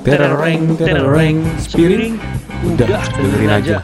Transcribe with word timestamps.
Tereng, 0.00 0.80
tereng, 0.80 1.44
spiring. 1.60 2.16
Udah, 2.64 3.04
dengerin 3.20 3.52
aja. 3.52 3.76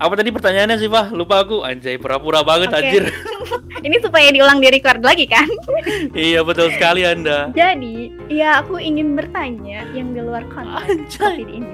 Apa 0.00 0.16
tadi 0.16 0.32
pertanyaannya 0.32 0.76
sih, 0.80 0.88
Pak? 0.88 1.12
Lupa 1.12 1.44
aku. 1.44 1.60
Anjay, 1.60 2.00
pura-pura 2.00 2.40
banget 2.40 2.72
Oke. 2.72 2.80
anjir. 2.80 3.04
Ini 3.86 3.96
supaya 4.00 4.32
diulang 4.32 4.60
di 4.60 4.72
record 4.72 5.04
lagi 5.04 5.28
kan? 5.28 5.44
iya, 6.16 6.40
betul 6.40 6.72
sekali 6.72 7.04
Anda. 7.04 7.52
Jadi, 7.52 8.12
ya 8.28 8.60
aku 8.60 8.76
ingin 8.80 9.16
bertanya 9.16 9.84
yang 9.92 10.12
di 10.12 10.20
luar 10.20 10.44
konteks. 10.52 11.16
COVID 11.16 11.48
ini. 11.48 11.68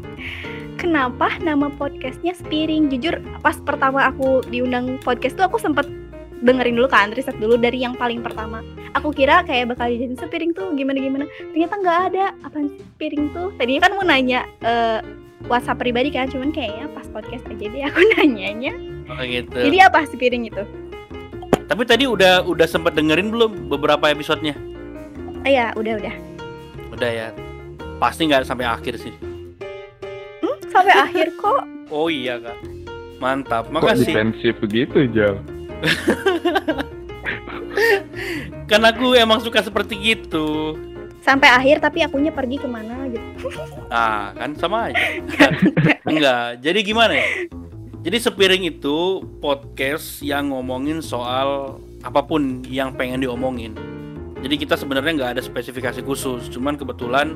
Kenapa 0.82 1.34
nama 1.42 1.74
podcastnya 1.74 2.38
Spiring? 2.38 2.86
Jujur, 2.86 3.18
pas 3.42 3.58
pertama 3.66 4.06
aku 4.06 4.46
diundang 4.46 4.98
podcast 5.02 5.34
tuh 5.34 5.50
aku 5.50 5.58
sempet 5.58 5.90
dengerin 6.40 6.74
dulu 6.74 6.86
kan, 6.86 7.10
riset 7.10 7.36
dulu 7.36 7.54
dari 7.54 7.80
yang 7.80 7.94
paling 7.94 8.20
pertama. 8.20 8.62
Aku 8.94 9.10
kira 9.10 9.42
kayak 9.42 9.70
bakal 9.70 9.88
dijadiin 9.88 10.16
Spiring 10.16 10.52
tuh 10.52 10.72
gimana-gimana. 10.72 11.26
Ternyata 11.50 11.74
nggak 11.76 11.98
ada. 12.10 12.24
Apaan 12.42 12.70
sih 12.70 12.82
Spiring 12.94 13.30
tuh? 13.30 13.52
Tadinya 13.56 13.80
kan 13.84 13.92
mau 13.94 14.04
nanya 14.04 14.40
eh, 14.60 14.98
WhatsApp 15.46 15.78
pribadi 15.78 16.10
kan, 16.10 16.26
cuman 16.26 16.50
kayaknya 16.50 16.90
pas 16.90 17.06
podcast 17.08 17.46
aja 17.46 17.66
deh 17.66 17.82
aku 17.84 18.00
nanyanya. 18.16 18.72
Oh, 19.08 19.22
gitu. 19.22 19.56
Jadi 19.56 19.78
apa 19.78 20.04
Spiring 20.04 20.46
itu? 20.46 20.62
Tapi 21.68 21.82
tadi 21.84 22.08
udah 22.08 22.42
udah 22.42 22.64
sempat 22.64 22.96
dengerin 22.96 23.28
belum 23.28 23.68
beberapa 23.68 24.08
episodenya? 24.08 24.56
Oh 25.44 25.50
ya, 25.50 25.70
udah 25.76 26.00
udah. 26.00 26.14
Udah 26.92 27.10
ya. 27.10 27.28
Pasti 27.98 28.24
nggak 28.24 28.46
sampai 28.46 28.64
akhir 28.64 28.96
sih. 28.96 29.12
Sampai 30.68 30.94
akhir 30.94 31.34
kok. 31.36 31.64
Oh 31.88 32.12
iya, 32.12 32.36
Kak. 32.36 32.60
Mantap. 33.16 33.72
Kok 33.72 33.80
Makasih. 33.80 34.12
defensif 34.12 34.52
begitu, 34.60 35.08
Jal? 35.08 35.40
Kan 38.68 38.84
aku 38.84 39.16
emang 39.16 39.40
suka 39.40 39.64
seperti 39.64 39.96
gitu. 40.14 40.76
Sampai 41.24 41.48
akhir 41.52 41.84
tapi 41.84 42.00
akunya 42.00 42.32
pergi 42.32 42.56
ke 42.60 42.68
mana 42.68 43.08
gitu. 43.10 43.52
Ah, 43.92 44.32
kan 44.36 44.56
sama 44.56 44.92
aja. 44.92 44.98
Enggak. 46.08 46.60
Jadi 46.64 46.78
gimana 46.84 47.16
ya? 47.16 47.28
Jadi 48.04 48.16
sepiring 48.22 48.64
itu 48.64 49.26
podcast 49.42 50.22
yang 50.24 50.54
ngomongin 50.54 51.02
soal 51.02 51.80
apa 52.00 52.22
pun 52.22 52.62
yang 52.64 52.94
pengen 52.94 53.20
diomongin. 53.20 53.74
Jadi 54.38 54.54
kita 54.54 54.78
sebenarnya 54.78 55.12
nggak 55.18 55.32
ada 55.36 55.42
spesifikasi 55.42 56.00
khusus, 56.06 56.46
cuman 56.46 56.78
kebetulan 56.78 57.34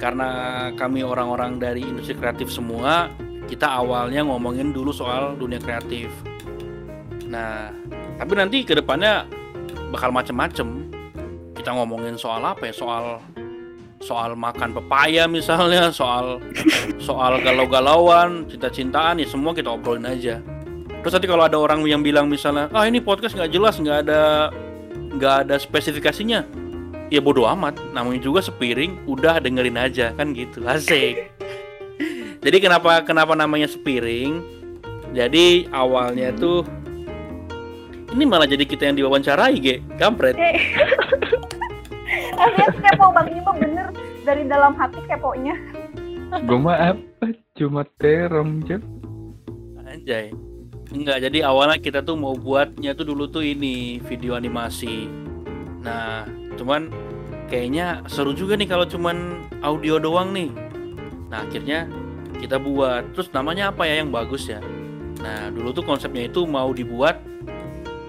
karena 0.00 0.28
kami 0.74 1.04
orang-orang 1.04 1.60
dari 1.60 1.84
industri 1.84 2.16
kreatif 2.16 2.48
semua, 2.48 3.12
kita 3.46 3.68
awalnya 3.68 4.24
ngomongin 4.24 4.72
dulu 4.72 4.90
soal 4.90 5.36
dunia 5.36 5.60
kreatif. 5.60 6.08
Nah, 7.32 7.72
tapi 8.20 8.32
nanti 8.36 8.60
ke 8.60 8.76
depannya 8.76 9.24
bakal 9.88 10.12
macem-macem. 10.12 10.92
Kita 11.56 11.72
ngomongin 11.72 12.20
soal 12.20 12.44
apa 12.44 12.68
ya? 12.68 12.74
Soal 12.76 13.24
soal 14.02 14.34
makan 14.34 14.76
pepaya 14.76 15.24
misalnya, 15.30 15.88
soal 15.94 16.42
soal 16.98 17.40
galau-galauan, 17.40 18.44
cinta-cintaan 18.50 19.22
ya 19.22 19.26
semua 19.30 19.56
kita 19.56 19.72
obrolin 19.72 20.04
aja. 20.04 20.42
Terus 21.02 21.12
nanti 21.18 21.26
kalau 21.30 21.46
ada 21.46 21.56
orang 21.58 21.82
yang 21.86 22.02
bilang 22.02 22.26
misalnya, 22.28 22.68
ah 22.74 22.84
ini 22.84 22.98
podcast 22.98 23.38
nggak 23.38 23.50
jelas, 23.54 23.78
nggak 23.78 23.98
ada 24.06 24.50
nggak 25.18 25.34
ada 25.46 25.54
spesifikasinya, 25.58 26.46
ya 27.10 27.20
bodoh 27.22 27.46
amat. 27.54 27.78
Namanya 27.94 28.20
juga 28.22 28.42
sepiring, 28.42 29.06
udah 29.06 29.38
dengerin 29.38 29.78
aja 29.78 30.10
kan 30.14 30.34
gitu, 30.34 30.62
asik. 30.66 31.30
Jadi 32.44 32.56
kenapa 32.58 33.06
kenapa 33.06 33.38
namanya 33.38 33.70
sepiring? 33.70 34.42
Jadi 35.14 35.70
awalnya 35.70 36.34
tuh 36.34 36.66
ini 38.12 38.24
malah 38.28 38.44
jadi 38.44 38.64
kita 38.68 38.92
yang 38.92 38.96
diwawancarai, 39.00 39.56
ge, 39.56 39.80
kampret. 39.96 40.36
Eh. 40.36 40.60
Akhirnya 42.42 42.68
kepo 42.76 43.08
Bang 43.12 43.28
Imo 43.32 43.52
bener 43.56 43.88
dari 44.24 44.44
dalam 44.44 44.76
hati 44.76 45.00
keponya. 45.08 45.56
Gue 46.44 46.58
mah 46.60 46.96
apa? 46.96 47.32
Cuma 47.56 47.84
terem, 48.00 48.64
Jal. 48.64 48.80
Anjay. 49.84 50.32
Enggak, 50.92 51.24
jadi 51.24 51.48
awalnya 51.48 51.80
kita 51.80 52.04
tuh 52.04 52.20
mau 52.20 52.36
buatnya 52.36 52.92
tuh 52.92 53.08
dulu 53.08 53.24
tuh 53.28 53.44
ini 53.44 53.96
video 54.04 54.36
animasi. 54.36 55.08
Nah, 55.80 56.28
cuman 56.60 56.92
kayaknya 57.48 58.04
seru 58.12 58.36
juga 58.36 58.60
nih 58.60 58.68
kalau 58.68 58.84
cuman 58.84 59.48
audio 59.64 59.96
doang 59.96 60.36
nih. 60.36 60.52
Nah, 61.32 61.48
akhirnya 61.48 61.88
kita 62.36 62.60
buat. 62.60 63.16
Terus 63.16 63.32
namanya 63.32 63.72
apa 63.72 63.88
ya 63.88 64.04
yang 64.04 64.12
bagus 64.12 64.52
ya? 64.52 64.60
Nah, 65.24 65.48
dulu 65.48 65.72
tuh 65.72 65.84
konsepnya 65.84 66.28
itu 66.28 66.44
mau 66.44 66.72
dibuat 66.76 67.31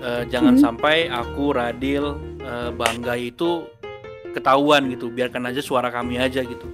eh, 0.03 0.23
jangan 0.27 0.59
Hmm. 0.59 0.61
sampai 0.61 1.07
aku 1.07 1.55
Radil 1.55 2.19
eh, 2.43 2.69
bangga 2.75 3.15
itu 3.15 3.63
ketahuan 4.35 4.91
gitu. 4.91 5.07
Biarkan 5.07 5.47
aja 5.47 5.63
suara 5.63 5.87
kami 5.87 6.19
aja 6.19 6.43
gitu. 6.43 6.67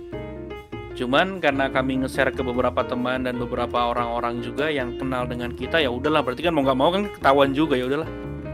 Cuman 0.97 1.39
karena 1.39 1.71
kami 1.71 2.03
nge-share 2.03 2.35
ke 2.35 2.43
beberapa 2.43 2.83
teman 2.83 3.23
dan 3.23 3.39
beberapa 3.39 3.93
orang-orang 3.93 4.43
juga 4.43 4.67
yang 4.67 4.99
kenal 4.99 5.23
dengan 5.29 5.53
kita 5.55 5.79
ya 5.79 5.87
udahlah 5.87 6.25
berarti 6.25 6.43
kan 6.43 6.51
mau 6.51 6.65
nggak 6.65 6.79
mau 6.79 6.89
kan 6.91 7.07
ketahuan 7.07 7.55
juga 7.55 7.79
ya 7.79 7.87
udahlah 7.87 8.09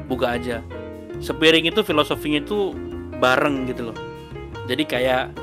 buka 0.05 0.37
aja. 0.37 0.61
Sepiring 1.23 1.65
itu 1.65 1.81
filosofinya 1.81 2.43
itu 2.43 2.75
bareng 3.17 3.65
gitu 3.71 3.89
loh. 3.89 3.97
Jadi 4.69 4.83
kayak 4.85 5.33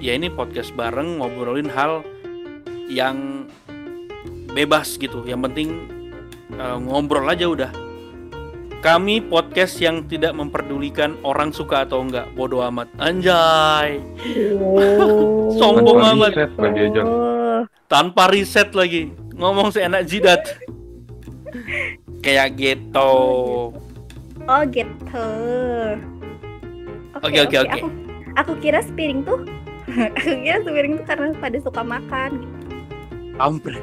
ya 0.00 0.12
ini 0.16 0.32
podcast 0.32 0.72
bareng 0.74 1.20
ngobrolin 1.20 1.68
hal 1.70 2.02
yang 2.90 3.46
bebas 4.50 4.98
gitu. 4.98 5.22
Yang 5.28 5.40
penting 5.52 5.68
eh, 6.56 6.76
ngobrol 6.80 7.28
aja 7.30 7.46
udah. 7.46 7.70
Kami 8.80 9.20
podcast 9.20 9.76
yang 9.76 10.08
tidak 10.08 10.32
memperdulikan 10.32 11.20
orang 11.20 11.52
suka 11.52 11.84
atau 11.84 12.00
enggak, 12.00 12.32
bodoh 12.32 12.64
amat. 12.64 12.88
Anjay. 12.96 14.00
Oh. 14.56 15.52
Sombong 15.52 16.00
Tanpa 16.00 16.12
amat. 16.16 16.30
riset 16.32 16.52
lagi 16.56 16.80
aja. 16.88 17.02
tanpa 17.90 18.22
riset 18.30 18.70
lagi 18.70 19.02
ngomong 19.34 19.68
seenak 19.68 20.06
jidat 20.06 20.40
kayak 22.22 22.54
gitu 22.54 23.12
Oh 24.46 24.62
gitu. 24.66 25.28
Oke, 27.20 27.38
oke, 27.44 27.56
oke. 27.60 27.70
Aku, 27.76 27.88
aku 28.34 28.52
kira 28.58 28.80
spiring 28.80 29.20
tuh 29.22 29.44
aku 30.16 30.40
kira 30.40 30.58
spiring 30.64 30.96
tuh 30.96 31.04
karena 31.04 31.34
pada 31.36 31.58
suka 31.60 31.82
makan. 31.84 32.30
kampret 33.36 33.82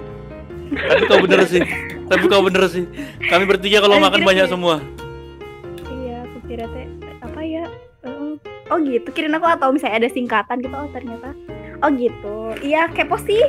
tapi 0.70 1.04
kau 1.06 1.20
bener 1.22 1.42
sih 1.46 1.62
tapi 2.08 2.24
kau 2.26 2.44
bener 2.44 2.64
sih 2.68 2.84
kami 3.28 3.44
bertiga 3.44 3.80
kalau 3.80 3.98
makan 3.98 4.22
banyak 4.22 4.48
kira. 4.48 4.54
semua 4.54 4.76
Iya, 5.84 6.24
aku 6.24 6.38
kira 6.46 6.66
teh 6.72 6.88
apa 7.20 7.42
ya? 7.42 7.64
eh, 8.04 8.34
oh 8.68 8.78
gitu. 8.80 9.08
Kirain 9.12 9.36
aku 9.36 9.48
atau 9.48 9.72
misalnya 9.72 10.06
ada 10.06 10.10
singkatan 10.10 10.60
gitu. 10.60 10.72
Oh 10.72 10.88
ternyata. 10.90 11.36
Oh 11.80 11.90
gitu. 11.92 12.56
Iya 12.62 12.88
kepo 12.92 13.20
sih. 13.20 13.42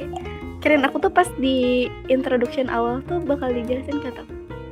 Kirain 0.58 0.82
aku 0.82 0.98
tuh 0.98 1.10
pas 1.10 1.28
di 1.38 1.86
introduction 2.06 2.66
awal 2.66 2.98
tuh 3.06 3.22
bakal 3.22 3.50
dijelasin 3.50 4.02
kata 4.02 4.26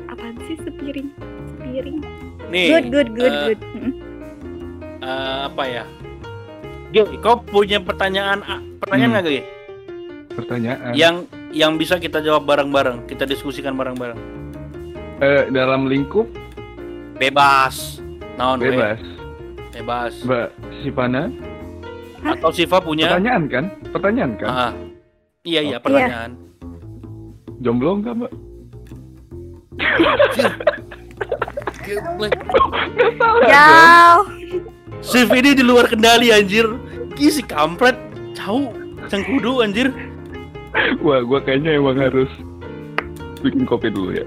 apaan 0.06 0.34
sih 0.46 0.58
sepiring 0.60 1.14
sepiring. 1.52 2.02
nih 2.46 2.66
Good 2.70 2.86
good 2.90 3.08
good 3.14 3.30
eh, 3.30 3.42
good. 3.46 3.60
Eh, 4.98 5.38
apa 5.46 5.62
ya 5.62 5.84
Gil, 6.90 7.06
kau 7.18 7.38
punya 7.38 7.78
pertanyaan 7.78 8.42
ah, 8.42 8.58
pertanyaan 8.80 9.10
Hmm. 9.10 9.14
nggak 9.14 9.26
Gil? 9.28 9.44
Pertanyaan. 10.32 10.92
yang 10.94 11.16
yang 11.50 11.74
bisa 11.74 11.96
kita 11.96 12.18
jawab 12.18 12.44
bareng-bareng 12.44 13.06
kita 13.06 13.24
diskusikan 13.24 13.74
bareng-bareng 13.74 14.18
Eh, 15.16 15.48
dalam 15.48 15.88
lingkup 15.88 16.28
bebas 17.16 17.98
naon 18.36 18.60
we? 18.60 18.68
bebas. 18.70 19.00
bebas 19.72 20.12
Mbak 20.22 20.48
Sipana, 20.80 21.22
atau 22.22 22.50
Siva 22.50 22.78
punya 22.78 23.08
pertanyaan 23.08 23.44
kan? 23.46 23.64
Pertanyaan 23.88 24.32
kan? 24.36 24.48
Ah, 24.48 24.72
iya 25.42 25.60
iya 25.60 25.78
Oke. 25.78 25.88
pertanyaan 25.88 26.30
Jomblo 27.56 27.96
nggak, 27.96 28.14
Mbak? 28.14 28.32
Jauh. 33.46 34.24
Shift 35.02 35.32
ini 35.32 35.50
di 35.54 35.62
luar 35.62 35.86
kendali 35.86 36.32
anjir. 36.32 36.66
Ih 37.16 37.32
si 37.32 37.40
kampret 37.40 37.96
jauh 38.34 38.72
cengkudu 39.08 39.62
anjir. 39.62 39.92
Wah, 41.00 41.20
gua 41.24 41.40
kayaknya 41.40 41.80
emang 41.80 41.96
harus 41.96 42.28
bikin 43.40 43.64
kopi 43.64 43.88
dulu 43.88 44.16
ya. 44.16 44.26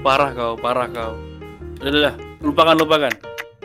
Parah 0.00 0.30
kau, 0.32 0.54
parah 0.54 0.86
kau. 0.90 1.18
Udah, 1.82 2.14
lupakan 2.40 2.76
lupakan. 2.78 3.12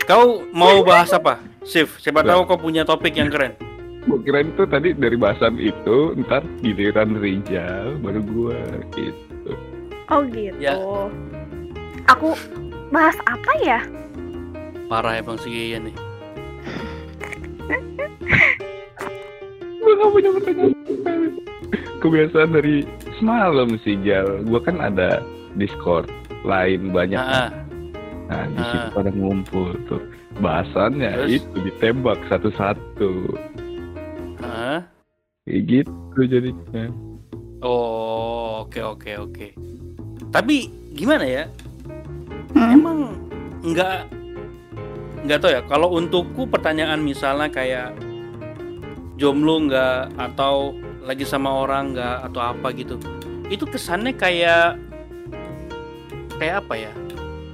Kau 0.10 0.42
mau 0.52 0.82
bahas 0.82 1.14
apa? 1.14 1.38
Shift, 1.62 2.02
siapa 2.02 2.26
tahu 2.26 2.50
kau 2.50 2.58
punya 2.58 2.82
topik 2.82 3.14
yang 3.14 3.30
keren. 3.30 3.54
Gua 4.10 4.18
kirain 4.26 4.50
tuh 4.58 4.66
tadi 4.66 4.98
dari 4.98 5.14
bahasan 5.14 5.62
itu, 5.62 6.18
ntar 6.26 6.42
giliran 6.66 7.14
Rijal, 7.22 8.02
baru 8.02 8.22
gua 8.26 8.58
gitu. 8.98 9.54
Oh 10.10 10.26
gitu. 10.26 10.58
Ya. 10.58 10.74
Aku 12.10 12.34
bahas 12.90 13.16
apa 13.30 13.52
ya? 13.62 13.80
Parah 14.90 15.22
ya 15.22 15.22
Bang 15.22 15.38
Sigian 15.38 15.88
nih. 15.88 15.96
Gua 19.82 19.94
gak 19.98 20.12
punya 20.14 20.30
pertanyaan. 20.38 20.72
Kebiasaan 22.02 22.52
dari 22.54 22.76
semalam 23.18 23.70
sih, 23.82 23.98
Jal. 24.02 24.46
Gua 24.46 24.62
kan 24.62 24.78
ada 24.78 25.22
Discord 25.54 26.10
lain 26.42 26.90
banyak. 26.90 27.18
Ah, 27.18 27.50
ah. 27.50 27.50
Nah, 28.32 28.46
di 28.48 28.62
situ 28.64 28.88
Ah. 28.88 28.94
pada 28.96 29.12
ngumpul 29.12 29.76
tuh. 29.86 30.02
bahasannya 30.32 31.28
Terus? 31.28 31.44
itu 31.44 31.58
ditembak 31.60 32.18
satu-satu. 32.32 33.36
Hah? 34.40 34.80
Kayak 35.44 35.62
gitu 35.68 36.20
jadinya. 36.24 36.88
Oh, 37.60 38.64
oke 38.64 38.80
oke 38.80 39.12
oke. 39.20 39.48
Tapi 40.32 40.72
gimana 40.96 41.28
ya? 41.28 41.44
Hmm? 42.56 42.74
Emang 42.74 43.00
nggak 43.62 44.08
nggak 45.28 45.40
tahu 45.44 45.52
ya. 45.52 45.62
Kalau 45.68 45.94
untukku 45.94 46.48
pertanyaan 46.48 47.04
misalnya 47.04 47.52
kayak 47.52 47.92
jomblo 49.22 49.70
nggak 49.70 50.18
atau 50.18 50.74
lagi 51.06 51.22
sama 51.30 51.54
orang 51.54 51.94
nggak 51.94 52.18
atau 52.34 52.42
apa 52.42 52.74
gitu, 52.74 52.98
itu 53.54 53.70
kesannya 53.70 54.18
kayak 54.18 54.82
kayak 56.42 56.66
apa 56.66 56.74
ya? 56.90 56.94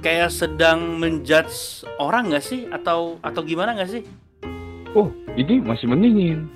Kayak 0.00 0.32
sedang 0.32 0.96
menjudge 0.96 1.84
orang 2.00 2.32
nggak 2.32 2.40
sih? 2.40 2.64
Atau 2.72 3.20
atau 3.20 3.44
gimana 3.44 3.76
nggak 3.76 3.90
sih? 3.92 4.02
Oh, 4.96 5.12
ini 5.36 5.60
masih 5.60 5.92
mendingin. 5.92 6.48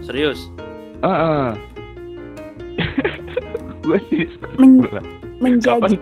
Serius? 0.00 0.48
Ah, 1.04 1.12
ah. 1.12 1.50
gue 3.84 3.98
sih 4.08 4.24
Men- 4.56 4.80
kapan 4.80 5.10
menjadi? 5.42 5.96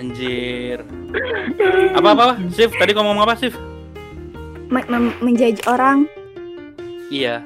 Anjir. 0.00 0.78
Apa 1.98 2.08
apa? 2.14 2.26
Sif, 2.54 2.70
tadi 2.78 2.94
kamu 2.94 3.12
ngomong 3.12 3.26
apa, 3.26 3.34
Sif? 3.36 3.58
Men- 4.68 4.88
men- 4.88 5.16
menjudge 5.20 5.62
orang 5.66 6.06
Iya. 7.06 7.38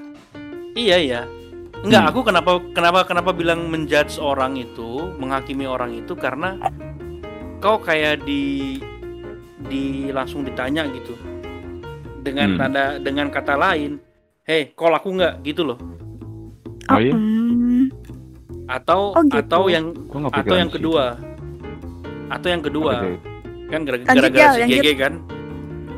Iya, 0.73 0.97
iya. 0.97 1.21
Enggak, 1.85 2.01
Hmm. 2.01 2.11
aku 2.13 2.21
kenapa 2.25 2.51
kenapa 2.73 3.05
kenapa 3.05 3.31
bilang 3.37 3.69
menjudge 3.69 4.17
orang 4.17 4.57
itu, 4.57 5.13
menghakimi 5.21 5.69
orang 5.69 5.93
itu 5.93 6.17
karena 6.17 6.57
kau 7.61 7.77
kayak 7.77 8.25
di 8.25 8.77
di 9.61 10.09
langsung 10.09 10.49
ditanya 10.49 10.89
gitu. 10.89 11.13
Dengan 12.21 12.57
Hmm. 12.57 12.59
tanda 12.61 12.85
dengan 12.97 13.29
kata 13.29 13.53
lain, 13.53 14.01
"Hei, 14.45 14.73
kau 14.73 14.89
laku 14.89 15.13
nggak?" 15.13 15.45
gitu 15.45 15.61
loh. 15.65 15.79
Oh 16.89 16.97
iya? 16.97 17.13
hmm, 17.13 17.93
Atau 18.65 19.13
Oh, 19.13 19.25
gitu. 19.29 19.41
atau 19.45 19.63
yang 19.69 19.93
atau 20.33 20.55
yang 20.57 20.71
sih. 20.73 20.77
kedua. 20.81 21.05
Atau 22.31 22.49
yang 22.49 22.63
kedua. 22.65 22.93
Itu? 22.97 23.13
kan 23.71 23.87
gara-gara 23.87 24.59
si. 24.59 24.67
GG 24.67 24.89
kan 24.99 25.15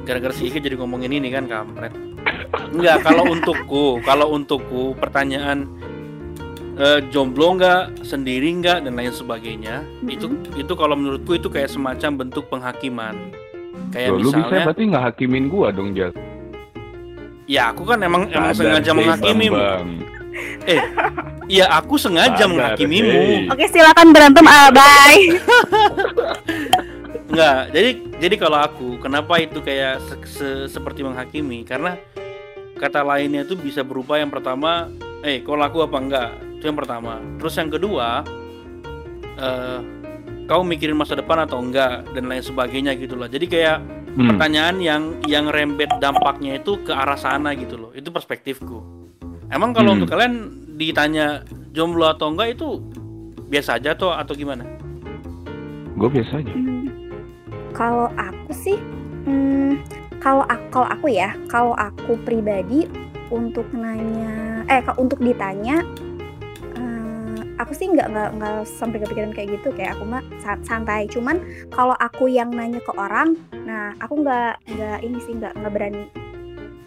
gara-gara 0.02 0.32
si 0.32 0.46
GG 0.46 0.58
jadi 0.60 0.76
ngomongin 0.76 1.12
ini 1.12 1.28
kan 1.28 1.46
kampret. 1.46 1.92
Enggak 2.72 3.02
kalau 3.02 3.24
untukku 3.28 3.84
kalau 4.02 4.30
untukku 4.30 4.94
pertanyaan 4.96 5.66
eh, 6.74 7.00
jomblo 7.08 7.54
nggak 7.54 8.02
sendiri 8.02 8.50
nggak 8.58 8.82
dan 8.82 8.92
lain 8.92 9.10
sebagainya 9.10 9.82
itu 10.04 10.26
itu 10.54 10.72
kalau 10.72 10.94
menurutku 10.94 11.34
itu 11.34 11.46
kayak 11.46 11.68
semacam 11.68 12.26
bentuk 12.26 12.46
penghakiman. 12.48 13.14
Kayak 13.92 14.08
Loh, 14.10 14.18
lu 14.18 14.28
bisa 14.28 14.36
misalnya 14.40 14.62
berarti 14.66 14.82
nggak 14.88 15.04
hakimin 15.06 15.44
gua 15.46 15.68
dong, 15.68 15.92
Jal. 15.92 16.10
ya 17.44 17.68
aku 17.68 17.84
kan 17.84 18.00
emang 18.00 18.30
emang 18.30 18.54
Sadar 18.54 18.80
sengaja 18.80 18.90
sih, 18.90 18.96
menghakimimu. 18.96 19.56
Bambang. 19.58 19.88
eh 20.64 20.80
ya 21.46 21.66
aku 21.68 21.94
sengaja 21.94 22.40
Sadar, 22.40 22.48
menghakimimu. 22.48 23.52
Oke 23.52 23.64
silakan 23.68 24.08
berantem 24.10 24.46
ah 24.46 24.68
bye 24.72 25.20
Enggak, 27.32 27.72
jadi 27.72 27.90
jadi 28.20 28.34
kalau 28.36 28.58
aku 28.60 28.88
kenapa 29.00 29.40
itu 29.40 29.64
kayak 29.64 30.04
se- 30.04 30.28
se- 30.28 30.68
seperti 30.68 31.00
menghakimi 31.00 31.64
karena 31.64 31.96
kata 32.76 33.00
lainnya 33.00 33.48
itu 33.48 33.56
bisa 33.56 33.80
berupa 33.80 34.20
yang 34.20 34.28
pertama, 34.28 34.92
eh 35.24 35.40
kau 35.40 35.56
laku 35.56 35.80
apa 35.80 35.96
enggak? 35.96 36.30
Itu 36.60 36.68
yang 36.68 36.76
pertama. 36.76 37.24
Terus 37.40 37.54
yang 37.56 37.70
kedua, 37.72 38.20
eh 39.40 39.80
kau 40.44 40.60
mikirin 40.60 40.92
masa 40.92 41.16
depan 41.16 41.48
atau 41.48 41.56
enggak 41.56 42.04
dan 42.12 42.28
lain 42.28 42.44
sebagainya 42.44 42.92
gitu 43.00 43.16
loh. 43.16 43.24
Jadi 43.26 43.48
kayak 43.48 43.80
Hmm. 44.12 44.36
pertanyaan 44.36 44.76
yang 44.76 45.02
yang 45.24 45.48
rembet 45.48 45.88
dampaknya 45.96 46.60
itu 46.60 46.84
ke 46.84 46.92
arah 46.92 47.16
sana 47.16 47.56
gitu 47.56 47.80
loh. 47.80 47.90
Itu 47.96 48.12
perspektifku. 48.12 48.84
Emang 49.48 49.72
kalau 49.72 49.96
Hmm. 49.96 50.04
untuk 50.04 50.12
kalian 50.12 50.34
ditanya 50.76 51.40
jomblo 51.72 52.12
atau 52.12 52.28
enggak 52.28 52.60
itu 52.60 52.76
biasa 53.48 53.80
aja 53.80 53.96
tuh 53.96 54.12
atau 54.12 54.36
gimana? 54.36 54.68
Gue 55.96 56.12
biasa 56.12 56.44
aja. 56.44 56.52
Kalau 57.72 58.08
aku 58.14 58.50
sih 58.52 58.78
hmm, 59.26 59.80
kalau 60.22 60.44
aku 60.46 60.66
kalau 60.70 60.88
aku 60.88 61.06
ya 61.12 61.34
kalau 61.48 61.74
aku 61.74 62.14
pribadi 62.22 62.86
untuk 63.32 63.66
nanya 63.72 64.62
eh 64.68 64.84
untuk 65.00 65.18
ditanya 65.18 65.82
eh, 66.76 67.38
aku 67.56 67.72
sih 67.72 67.88
nggak 67.90 68.08
nggak 68.12 68.28
nggak 68.38 68.54
sampai 68.68 69.00
kepikiran 69.02 69.32
kayak 69.32 69.60
gitu. 69.60 69.72
Kayak 69.74 69.98
aku 69.98 70.04
mah 70.06 70.22
sa- 70.44 70.62
santai. 70.62 71.08
Cuman 71.08 71.40
kalau 71.72 71.96
aku 71.98 72.28
yang 72.28 72.52
nanya 72.52 72.80
ke 72.80 72.92
orang 72.94 73.36
nah 73.64 73.94
aku 74.02 74.20
nggak 74.20 74.58
nggak 74.68 74.98
ini 75.00 75.18
sih 75.24 75.34
nggak 75.36 75.52
nggak 75.56 75.72
berani. 75.72 76.04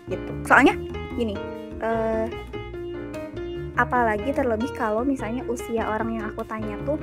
Gitu. 0.06 0.32
Soalnya 0.46 0.78
gini 1.18 1.34
eh 1.82 2.28
apalagi 3.76 4.32
terlebih 4.32 4.72
kalau 4.72 5.04
misalnya 5.04 5.44
usia 5.52 5.84
orang 5.88 6.16
yang 6.16 6.26
aku 6.32 6.48
tanya 6.48 6.80
tuh 6.88 6.96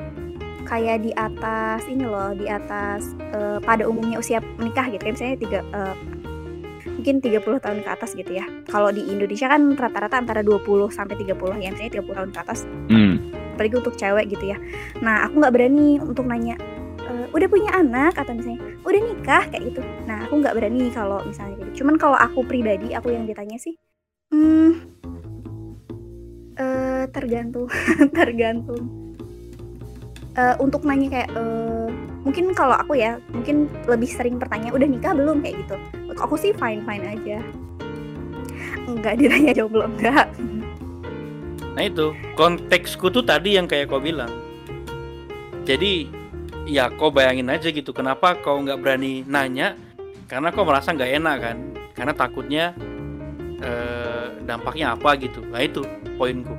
kayak 0.73 1.05
di 1.05 1.13
atas 1.13 1.85
ini 1.85 2.09
loh 2.09 2.33
di 2.33 2.49
atas 2.49 3.13
eh, 3.21 3.61
pada 3.61 3.85
umumnya 3.85 4.17
usia 4.17 4.41
menikah 4.57 4.89
gitu 4.89 5.05
kan 5.05 5.13
misalnya 5.13 5.37
tiga 5.37 5.61
eh, 5.61 5.95
mungkin 6.83 7.19
30 7.19 7.63
tahun 7.63 7.79
ke 7.83 7.91
atas 7.91 8.15
gitu 8.15 8.31
ya. 8.31 8.47
Kalau 8.71 8.95
di 8.95 9.03
Indonesia 9.07 9.51
kan 9.51 9.75
rata-rata 9.75 10.23
antara 10.23 10.41
20 10.43 10.87
sampai 10.91 11.19
30 11.19 11.59
ya 11.59 11.71
misalnya 11.75 11.93
30 11.99 12.17
tahun 12.17 12.31
ke 12.31 12.41
atas. 12.41 12.61
Hmm. 12.89 13.17
apalagi 13.53 13.85
untuk 13.85 13.95
cewek 14.01 14.33
gitu 14.33 14.49
ya. 14.49 14.57
Nah 15.05 15.29
aku 15.29 15.45
nggak 15.45 15.53
berani 15.53 16.01
untuk 16.01 16.25
nanya 16.25 16.57
"Eh, 17.05 17.27
udah 17.37 17.49
punya 17.53 17.71
anak? 17.77 18.17
Atau 18.17 18.33
misalnya 18.33 18.65
udah 18.81 19.01
nikah? 19.03 19.45
Kayak 19.53 19.63
gitu. 19.69 19.83
Nah 20.09 20.25
aku 20.25 20.41
nggak 20.41 20.55
berani 20.57 20.89
kalau 20.89 21.21
misalnya 21.27 21.61
gitu. 21.61 21.85
Cuman 21.85 22.01
kalau 22.01 22.17
aku 22.17 22.41
pribadi 22.49 22.97
aku 22.97 23.13
yang 23.13 23.29
ditanya 23.29 23.61
sih 23.61 23.77
hmm 24.33 24.73
eh, 26.57 27.05
tergantung 27.13 27.69
tergantung 28.17 29.02
Eh, 30.33 30.57
untuk 30.57 30.89
nanya 30.89 31.09
kayak 31.13 31.31
eh, 31.37 31.89
mungkin 32.25 32.57
kalau 32.57 32.73
aku 32.73 32.97
ya 32.97 33.21
mungkin 33.37 33.69
lebih 33.85 34.09
sering 34.09 34.41
pertanyaan 34.41 34.73
udah 34.73 34.89
nikah 34.89 35.13
belum 35.13 35.45
kayak 35.45 35.61
gitu 35.67 35.77
aku 36.17 36.39
sih 36.41 36.57
fine 36.57 36.81
fine 36.89 37.05
aja 37.05 37.43
enggak 38.89 39.17
ditanya 39.21 39.53
jomblo 39.53 39.85
enggak 39.85 40.31
Nah 41.73 41.89
itu 41.89 42.13
konteksku 42.37 43.09
tuh 43.09 43.25
tadi 43.25 43.57
yang 43.57 43.65
kayak 43.65 43.89
kau 43.89 44.01
bilang. 44.01 44.29
Jadi 45.65 46.09
ya 46.69 46.93
kau 46.93 47.11
bayangin 47.11 47.49
aja 47.49 47.73
gitu 47.73 47.91
kenapa 47.91 48.39
kau 48.39 48.61
nggak 48.61 48.79
berani 48.79 49.27
nanya 49.27 49.75
karena 50.29 50.55
kau 50.55 50.63
merasa 50.63 50.95
nggak 50.95 51.13
enak 51.19 51.37
kan 51.41 51.57
karena 51.97 52.13
takutnya 52.13 52.65
eh, 53.63 54.27
dampaknya 54.45 54.93
apa 54.93 55.17
gitu. 55.17 55.41
Nah 55.49 55.65
itu 55.65 55.81
poinku. 56.21 56.55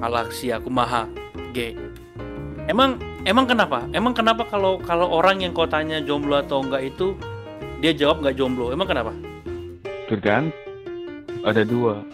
Alaksi 0.00 0.48
aku 0.52 0.72
maha 0.72 1.04
G. 1.52 1.76
Emang 2.64 2.96
emang 3.26 3.44
kenapa? 3.48 3.84
Emang 3.92 4.12
kenapa 4.16 4.46
kalau 4.48 4.80
kalau 4.80 5.08
orang 5.10 5.44
yang 5.44 5.52
kau 5.52 5.68
tanya 5.68 6.00
jomblo 6.00 6.40
atau 6.40 6.64
enggak 6.64 6.92
itu 6.94 7.16
dia 7.80 7.92
jawab 7.96 8.24
nggak 8.24 8.36
jomblo? 8.36 8.72
Emang 8.72 8.88
kenapa? 8.88 9.12
Tergantung. 10.08 10.56
Ada 11.40 11.64
dua. 11.64 12.04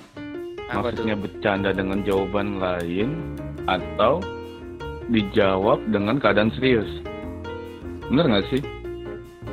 Apa? 0.71 0.91
Maksudnya 0.91 1.19
bercanda 1.19 1.71
dengan 1.75 2.03
jawaban 2.07 2.63
lain 2.63 3.35
atau 3.67 4.23
dijawab 5.11 5.83
dengan 5.91 6.19
keadaan 6.19 6.51
serius. 6.55 6.91
Bener 8.07 8.27
nggak 8.31 8.47
sih? 8.55 8.63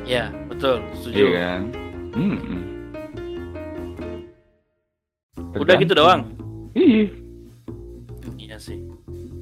Ya 0.06 0.30
betul, 0.46 0.82
setuju. 0.94 1.14
Iya 1.14 1.28
kan? 1.34 1.62
Hmm. 2.14 2.38
Udah 5.58 5.74
gitu 5.78 5.94
doang? 5.94 6.22
Iya. 6.74 7.10
Iya 8.38 8.56
sih. 8.58 8.78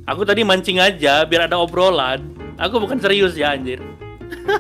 Aku 0.03 0.27
tadi 0.27 0.43
mancing 0.43 0.83
aja 0.83 1.23
biar 1.23 1.47
ada 1.47 1.63
obrolan. 1.63 2.27
Aku 2.59 2.83
bukan 2.83 2.99
serius 2.99 3.39
ya 3.39 3.55
anjir. 3.55 3.79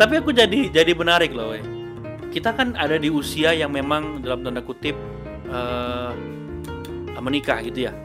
Tapi 0.00 0.14
aku 0.20 0.28
jadi 0.28 0.68
jadi 0.68 0.92
menarik 0.92 1.32
loh, 1.32 1.56
weh. 1.56 1.64
Kita 2.28 2.52
kan 2.52 2.76
ada 2.76 3.00
di 3.00 3.08
usia 3.08 3.56
yang 3.56 3.72
memang 3.72 4.20
dalam 4.20 4.44
tanda 4.44 4.60
kutip 4.60 4.92
eh 5.48 6.12
menikah 7.16 7.64
gitu 7.64 7.88
ya. 7.88 7.96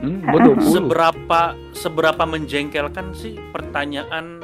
Hmm, 0.00 0.24
20. 0.32 0.64
Seberapa 0.74 1.52
seberapa 1.76 2.24
menjengkelkan 2.24 3.12
sih 3.12 3.36
pertanyaan 3.52 4.40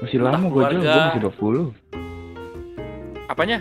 Masih 0.00 0.16
lama 0.22 0.48
gue 0.48 0.64
keluarga. 0.64 0.80
gue 0.80 1.12
masih 1.12 1.20
20. 1.74 3.28
apanya? 3.28 3.58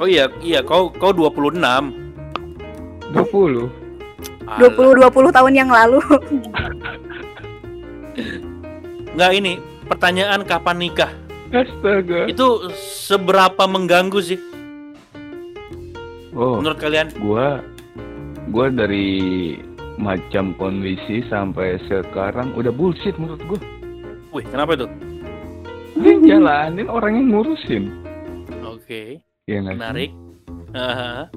Oh 0.00 0.08
iya, 0.08 0.32
iya 0.40 0.64
kau 0.64 0.88
kau 0.90 1.12
26. 1.12 1.60
20. 3.12 3.81
Alah. 4.44 4.70
20 4.70 4.98
20 5.00 5.30
tahun 5.32 5.52
yang 5.54 5.70
lalu 5.70 6.00
Nggak 9.12 9.32
ini 9.34 9.52
pertanyaan 9.86 10.40
kapan 10.42 10.76
nikah? 10.78 11.12
Astaga. 11.52 12.24
Itu 12.26 12.72
seberapa 13.04 13.68
mengganggu 13.68 14.20
sih 14.20 14.40
Oh, 16.32 16.56
menurut 16.56 16.80
kalian? 16.80 17.12
gua 17.20 17.60
gua 18.48 18.72
dari 18.72 19.52
macam 20.00 20.56
kondisi 20.56 21.20
sampai 21.28 21.76
sekarang 21.84 22.56
udah 22.56 22.72
bullshit 22.72 23.12
menurut 23.20 23.44
gua. 23.44 23.60
Wih, 24.32 24.44
kenapa 24.48 24.72
itu? 24.72 24.88
Yang 25.92 26.20
jalanin 26.24 26.88
orang 26.88 27.20
yang 27.20 27.28
ngurusin. 27.28 27.84
Oke, 28.64 29.20
Ya 29.44 29.60
nggak 29.60 29.76
sih? 29.76 29.78
menarik. 29.78 30.10
Haha. 30.72 31.28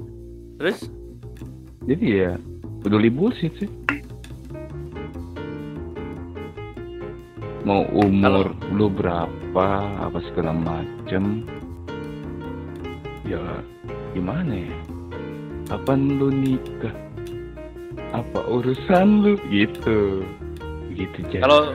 Terus 0.56 0.78
Jadi 1.84 2.06
ya 2.08 2.32
peduli 2.86 3.10
bullshit 3.10 3.50
sih. 3.58 3.66
Mau 7.66 7.82
umur 7.90 8.54
lu 8.70 8.86
berapa, 8.86 9.66
apa 9.98 10.22
segala 10.30 10.54
macem. 10.54 11.42
Ya 13.26 13.42
gimana 14.14 14.54
ya? 14.54 14.76
Kapan 15.66 16.14
lu 16.14 16.30
nikah? 16.30 16.94
Apa 18.14 18.46
urusan 18.46 19.26
lu 19.26 19.34
gitu? 19.50 20.22
Gitu 20.94 21.26
aja. 21.26 21.42
Kalau- 21.42 21.74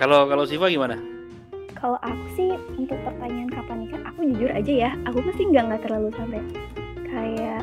kalau 0.00 0.24
kalau 0.32 0.48
Siva 0.48 0.72
gimana? 0.72 0.96
Kalau 1.76 2.00
aku 2.00 2.24
sih 2.40 2.56
untuk 2.80 2.96
pertanyaan 3.04 3.52
kapan 3.52 3.84
nikah, 3.84 4.00
aku 4.08 4.24
jujur 4.32 4.48
aja 4.48 4.72
ya, 4.72 4.90
aku 5.04 5.20
masih 5.28 5.44
nggak 5.52 5.64
nggak 5.68 5.82
terlalu 5.84 6.08
sampai 6.16 6.40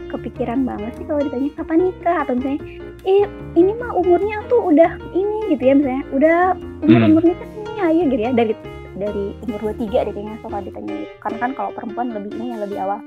kepikiran 0.09 0.65
banget 0.65 0.91
sih 0.97 1.05
kalau 1.05 1.21
ditanya 1.21 1.49
kapan 1.55 1.77
nikah 1.85 2.15
atau 2.21 2.33
misalnya, 2.33 2.61
eh 3.03 3.25
ini 3.53 3.71
mah 3.73 3.91
umurnya 3.93 4.37
tuh 4.45 4.61
udah 4.67 4.91
ini 5.11 5.37
gitu 5.49 5.63
ya 5.63 5.73
misalnya, 5.73 6.03
udah 6.11 6.37
umur 6.81 6.99
Hmm. 6.99 7.09
umur 7.11 7.23
nikah 7.23 7.47
ini 7.47 7.73
ayo 7.79 8.01
gitu 8.07 8.21
ya 8.21 8.31
dari 8.33 8.53
dari 8.95 9.25
umur 9.41 9.59
23 9.71 9.79
deh 10.03 10.11
kayaknya 10.11 10.35
suka 10.41 10.57
ditanya 10.59 10.93
gitu. 10.97 11.13
karena 11.19 11.37
kan 11.39 11.51
kalau 11.53 11.71
perempuan 11.71 12.07
lebih 12.11 12.31
ini 12.35 12.45
ya 12.49 12.57
lebih 12.59 12.77
awal. 12.79 12.99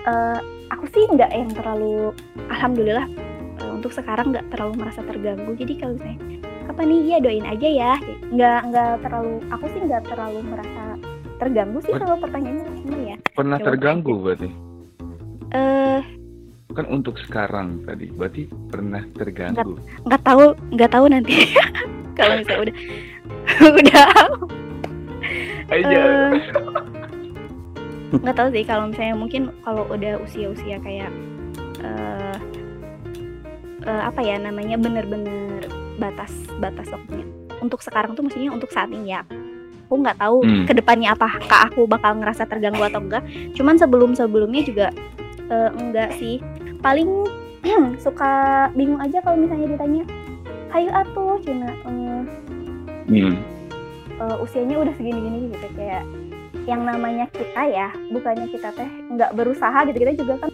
Eh, 0.00 0.38
aku 0.70 0.84
sih 0.88 1.04
nggak 1.04 1.30
yang 1.30 1.52
terlalu, 1.52 2.16
alhamdulillah 2.48 3.04
eh, 3.60 3.70
untuk 3.70 3.92
sekarang 3.92 4.32
nggak 4.32 4.48
terlalu 4.48 4.80
merasa 4.80 5.04
terganggu. 5.04 5.52
Jadi 5.52 5.72
kalau 5.76 5.92
misalnya 5.94 6.18
kapan 6.64 6.86
nih 6.86 7.00
ya 7.04 7.18
doain 7.18 7.44
aja 7.44 7.68
ya 7.68 7.92
nggak 8.30 8.60
nggak 8.70 8.92
terlalu 9.02 9.34
aku 9.50 9.64
sih 9.68 9.80
nggak 9.82 10.02
terlalu 10.06 10.38
merasa 10.46 10.84
terganggu 11.36 11.78
sih 11.82 11.92
kalau 11.92 12.14
pertanyaannya 12.16 12.64
gimana 12.78 13.02
ya 13.02 13.16
pernah 13.34 13.58
Jawab 13.58 13.66
terganggu 13.66 14.12
berarti? 14.16 14.48
eh 15.50 16.00
Kan 16.70 16.86
untuk 16.86 17.18
sekarang 17.18 17.82
tadi, 17.82 18.08
berarti 18.08 18.42
pernah 18.66 19.02
terganggu. 19.12 19.74
nggak 20.02 20.22
tahu 20.22 20.44
nggak 20.70 20.90
tahu 20.90 21.04
nanti 21.06 21.50
kalau 22.18 22.34
misalnya 22.36 22.62
udah 22.62 22.76
udah 23.80 24.08
Aja. 25.68 25.98
Eh, 25.98 26.30
nggak 28.12 28.36
tahu 28.36 28.48
sih 28.50 28.64
kalau 28.64 28.84
misalnya 28.86 29.14
mungkin 29.14 29.42
kalau 29.60 29.86
udah 29.86 30.18
usia-usia 30.20 30.78
kayak 30.78 31.10
eh 31.80 32.36
eh, 33.80 34.02
apa 34.02 34.20
ya 34.20 34.36
namanya 34.36 34.74
bener-bener 34.76 35.66
batas 35.96 36.30
batas 36.58 36.88
waktunya 36.88 37.22
untuk 37.60 37.78
sekarang 37.80 38.12
tuh 38.12 38.22
maksudnya 38.22 38.50
untuk 38.50 38.66
saat 38.68 38.88
ini 38.88 39.10
ya 39.10 39.22
aku 39.86 39.94
nggak 39.96 40.18
tahu 40.18 40.36
Hmm. 40.40 40.64
ke 40.64 40.72
depannya 40.72 41.12
apakah 41.12 41.38
aku 41.66 41.84
bakal 41.84 42.14
ngerasa 42.14 42.46
terganggu 42.46 42.80
atau 42.80 42.98
enggak 43.00 43.22
cuman 43.54 43.74
sebelum 43.74 44.10
sebelumnya 44.12 44.62
juga 44.62 44.86
eh, 45.46 45.70
enggak 45.72 46.10
sih 46.16 46.42
paling 46.80 47.08
suka 48.04 48.32
bingung 48.72 49.00
aja 49.00 49.20
kalau 49.20 49.36
misalnya 49.36 49.68
ditanya 49.70 50.02
ayo 50.72 50.90
atuh 50.90 51.36
cina 51.40 51.68
eh, 51.68 52.22
Hmm. 53.10 53.34
eh, 54.16 54.36
usianya 54.38 54.78
udah 54.78 54.94
segini-gini 54.94 55.50
gitu 55.50 55.66
kayak 55.74 56.06
yang 56.64 56.86
namanya 56.86 57.26
kita 57.28 57.62
ya 57.66 57.88
bukannya 58.08 58.46
kita 58.46 58.70
teh 58.70 58.86
nggak 59.10 59.34
berusaha 59.34 59.82
gitu 59.84 59.98
kita 59.98 60.12
juga 60.14 60.34
kan 60.38 60.50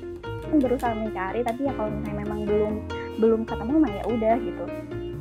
berusaha 0.56 0.94
mencari 0.94 1.44
tapi 1.44 1.68
ya 1.68 1.72
kalau 1.74 1.90
misalnya 1.90 2.24
memang 2.24 2.40
belum 2.48 2.72
belum 3.16 3.40
ketemu 3.44 3.74
mah 3.76 3.92
ya 3.92 4.02
udah 4.08 4.34
gitu 4.40 4.64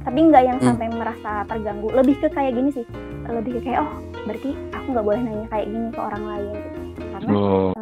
tapi 0.01 0.19
nggak 0.21 0.43
yang 0.45 0.57
Hmm. 0.61 0.67
sampai 0.71 0.87
merasa 0.89 1.31
terganggu 1.43 1.89
lebih 1.91 2.15
ke 2.17 2.27
kayak 2.29 2.55
gini 2.55 2.69
sih 2.71 2.85
lebih 3.27 3.59
ke 3.59 3.67
kayak 3.67 3.83
oh 3.83 3.91
berarti 4.23 4.49
aku 4.71 4.87
nggak 4.95 5.05
boleh 5.05 5.19
nanya 5.19 5.47
kayak 5.49 5.67
gini 5.67 5.87
ke 5.91 5.99
orang 5.99 6.23
lain 6.23 6.55
gitu. 6.55 6.69
karena 7.11 7.29
Oh, 7.35 7.74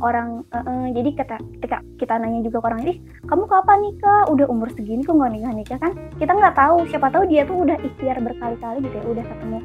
orang 0.00 0.42
eh, 0.50 0.64
eh, 0.64 0.86
jadi 0.96 1.10
kata 1.20 1.36
ketika 1.58 1.78
kita 2.00 2.14
nanya 2.18 2.40
juga 2.42 2.58
ke 2.62 2.66
orang 2.70 2.78
lain, 2.82 2.90
"Ih, 2.94 2.98
kamu 3.28 3.44
kapan 3.46 3.78
nikah 3.84 4.22
udah 4.30 4.46
umur 4.50 4.68
segini 4.74 5.02
kok 5.06 5.14
nggak 5.14 5.32
nikah 5.34 5.52
nikah 5.54 5.78
kan 5.78 5.92
kita 6.18 6.32
nggak 6.34 6.54
tahu 6.56 6.76
siapa 6.90 7.06
tahu 7.10 7.24
dia 7.28 7.42
tuh 7.46 7.56
udah 7.62 7.76
ikhtiar 7.82 8.16
berkali-kali 8.18 8.78
gitu 8.82 8.96
ya 8.98 9.04
udah 9.06 9.24
ketemu 9.24 9.58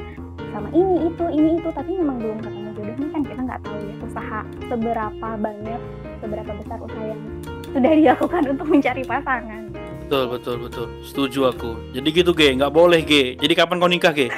sama 0.49 0.67
ini 0.73 0.95
itu 1.07 1.25
ini 1.29 1.49
itu 1.61 1.69
tapi 1.71 1.91
memang 1.93 2.17
belum 2.17 2.37
ketemu 2.41 2.69
jodohnya 2.73 3.07
kan 3.13 3.21
kita 3.21 3.41
nggak 3.45 3.61
tahu 3.61 3.77
ya 3.79 3.95
usaha 4.01 4.39
seberapa 4.65 5.29
banyak 5.37 5.81
seberapa 6.19 6.51
besar 6.57 6.77
usaha 6.81 7.05
yang 7.05 7.21
sudah 7.69 7.91
dilakukan 7.93 8.43
untuk 8.49 8.67
mencari 8.67 9.03
pasangan 9.05 9.63
Betul 10.09 10.25
betul 10.25 10.55
betul. 10.65 10.87
Setuju 11.05 11.53
aku. 11.53 11.71
Jadi 11.93 12.09
gitu 12.09 12.33
Ge, 12.33 12.57
nggak 12.57 12.73
boleh 12.73 13.05
Ge. 13.05 13.37
Jadi 13.37 13.53
kapan 13.53 13.77
kau 13.77 13.85
nikah 13.85 14.09
Ge? 14.09 14.33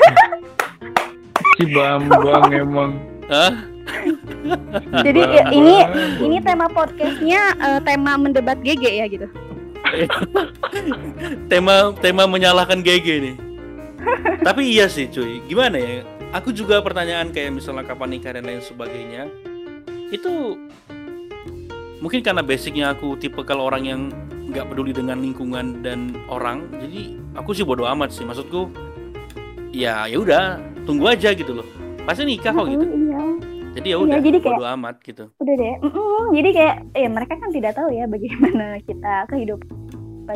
si 1.56 1.64
Bambang 1.72 2.52
emang. 2.60 3.00
Hah? 3.32 3.56
Jadi, 5.04 5.20
ya, 5.20 5.44
ini- 5.52 5.88
ini 6.22 6.38
tema 6.40 6.66
podcastnya 6.68 7.42
eh, 7.56 7.80
tema 7.84 8.16
mendebat 8.16 8.60
GG 8.60 8.84
ya 8.84 9.06
gitu 9.08 9.28
tema 11.52 11.92
tema 12.00 12.24
menyalahkan 12.26 12.80
GG 12.80 13.08
nih. 13.22 13.36
Tapi 14.48 14.62
iya 14.72 14.88
sih 14.88 15.10
cuy, 15.10 15.44
gimana 15.46 15.78
ya? 15.78 16.02
Aku 16.32 16.56
juga 16.56 16.80
pertanyaan 16.80 17.30
kayak 17.30 17.60
misalnya 17.60 17.84
kapan 17.86 18.16
nikah 18.16 18.32
dan 18.34 18.48
lain 18.48 18.64
sebagainya. 18.64 19.28
Itu 20.10 20.56
mungkin 22.00 22.24
karena 22.24 22.42
basicnya 22.42 22.96
aku 22.96 23.20
tipe 23.20 23.44
kalau 23.44 23.68
orang 23.68 23.84
yang 23.84 24.02
nggak 24.52 24.68
peduli 24.68 24.92
dengan 24.92 25.20
lingkungan 25.20 25.84
dan 25.84 26.16
orang, 26.28 26.68
jadi 26.80 27.16
aku 27.36 27.52
sih 27.52 27.68
bodoh 27.68 27.88
amat 27.92 28.16
sih. 28.16 28.24
Maksudku, 28.24 28.72
ya 29.72 30.08
ya 30.08 30.18
udah, 30.18 30.44
tunggu 30.88 31.12
aja 31.12 31.36
gitu 31.36 31.52
loh. 31.62 31.68
Pasti 32.08 32.24
nikah 32.26 32.52
kok 32.56 32.66
gitu. 32.68 32.86
Iya 32.86 33.22
Jadi 33.72 33.88
ya 33.88 33.98
udah, 33.98 34.20
jadi 34.20 34.38
kayak- 34.38 34.60
amat 34.74 34.96
gitu. 35.02 35.26
udah 35.34 35.56
deh 35.56 35.76
Mm-mm. 35.80 36.24
jadi 36.34 36.50
kayak 36.52 36.76
ya 36.92 37.08
mereka 37.08 37.34
kan 37.36 37.50
tidak 37.50 37.72
tahu 37.72 37.88
ya 37.90 38.04
bagaimana 38.04 38.66
kita 38.88 39.14
kehidupan 39.28 39.68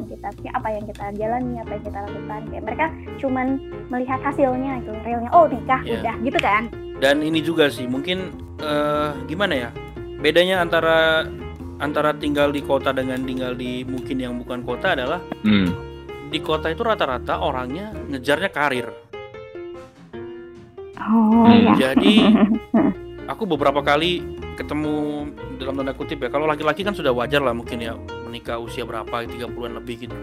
kita 0.07 0.27
apa 0.49 0.67
yang 0.69 0.83
kita 0.85 1.05
jalani 1.13 1.53
apa 1.57 1.71
yang 1.71 1.83
kita 1.83 1.99
lakukan 2.01 2.41
kayak 2.47 2.63
mereka 2.63 2.85
cuman 3.17 3.47
melihat 3.87 4.19
hasilnya 4.21 4.71
itu 4.79 4.91
realnya 5.01 5.29
oh 5.29 5.45
nikah 5.45 5.81
Iya. 5.81 5.99
udah 5.99 6.15
gitu 6.21 6.39
kan 6.39 6.63
dan 6.97 7.19
ini 7.19 7.39
juga 7.39 7.67
sih 7.67 7.83
mungkin 7.85 8.31
eh, 8.57 9.09
gimana 9.25 9.53
ya 9.57 9.69
bedanya 10.17 10.59
antara 10.59 11.27
antara 11.77 12.11
tinggal 12.13 12.49
di 12.49 12.59
kota 12.61 12.91
dengan 12.91 13.19
tinggal 13.21 13.51
di 13.51 13.83
mungkin 13.83 14.15
yang 14.15 14.33
bukan 14.37 14.63
kota 14.63 14.95
adalah 14.95 15.19
Hmm. 15.41 15.75
di 16.25 16.39
kota 16.39 16.67
itu 16.67 16.81
rata-rata 16.81 17.35
orangnya 17.37 17.91
ngejarnya 18.09 18.47
karir 18.49 18.87
oh 20.97 21.43
Hmm. 21.45 21.75
jadi 21.75 22.15
aku 23.25 23.43
beberapa 23.49 23.81
kali 23.81 24.21
ketemu 24.55 25.27
dalam 25.59 25.75
tanda 25.81 25.93
kutip 25.93 26.21
ya 26.21 26.29
kalau 26.31 26.47
laki-laki 26.47 26.85
kan 26.85 26.95
sudah 26.95 27.11
wajar 27.11 27.43
lah 27.43 27.51
mungkin 27.51 27.81
ya 27.81 27.93
menikah 28.27 28.59
usia 28.59 28.83
berapa 28.83 29.25
30-an 29.25 29.79
lebih 29.79 30.07
gitu. 30.07 30.15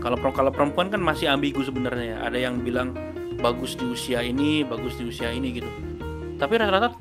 Kalau 0.00 0.16
per- 0.16 0.32
kalau 0.36 0.50
perempuan 0.52 0.88
kan 0.88 1.00
masih 1.00 1.28
ambigu 1.28 1.60
sebenarnya 1.60 2.16
ya. 2.16 2.18
ada 2.24 2.38
yang 2.40 2.60
bilang 2.64 2.96
bagus 3.40 3.76
di 3.76 3.84
usia 3.88 4.20
ini 4.24 4.64
bagus 4.64 4.96
di 4.96 5.08
usia 5.08 5.32
ini 5.32 5.60
gitu. 5.60 5.70
Tapi 6.40 6.56
rata-rata 6.56 6.96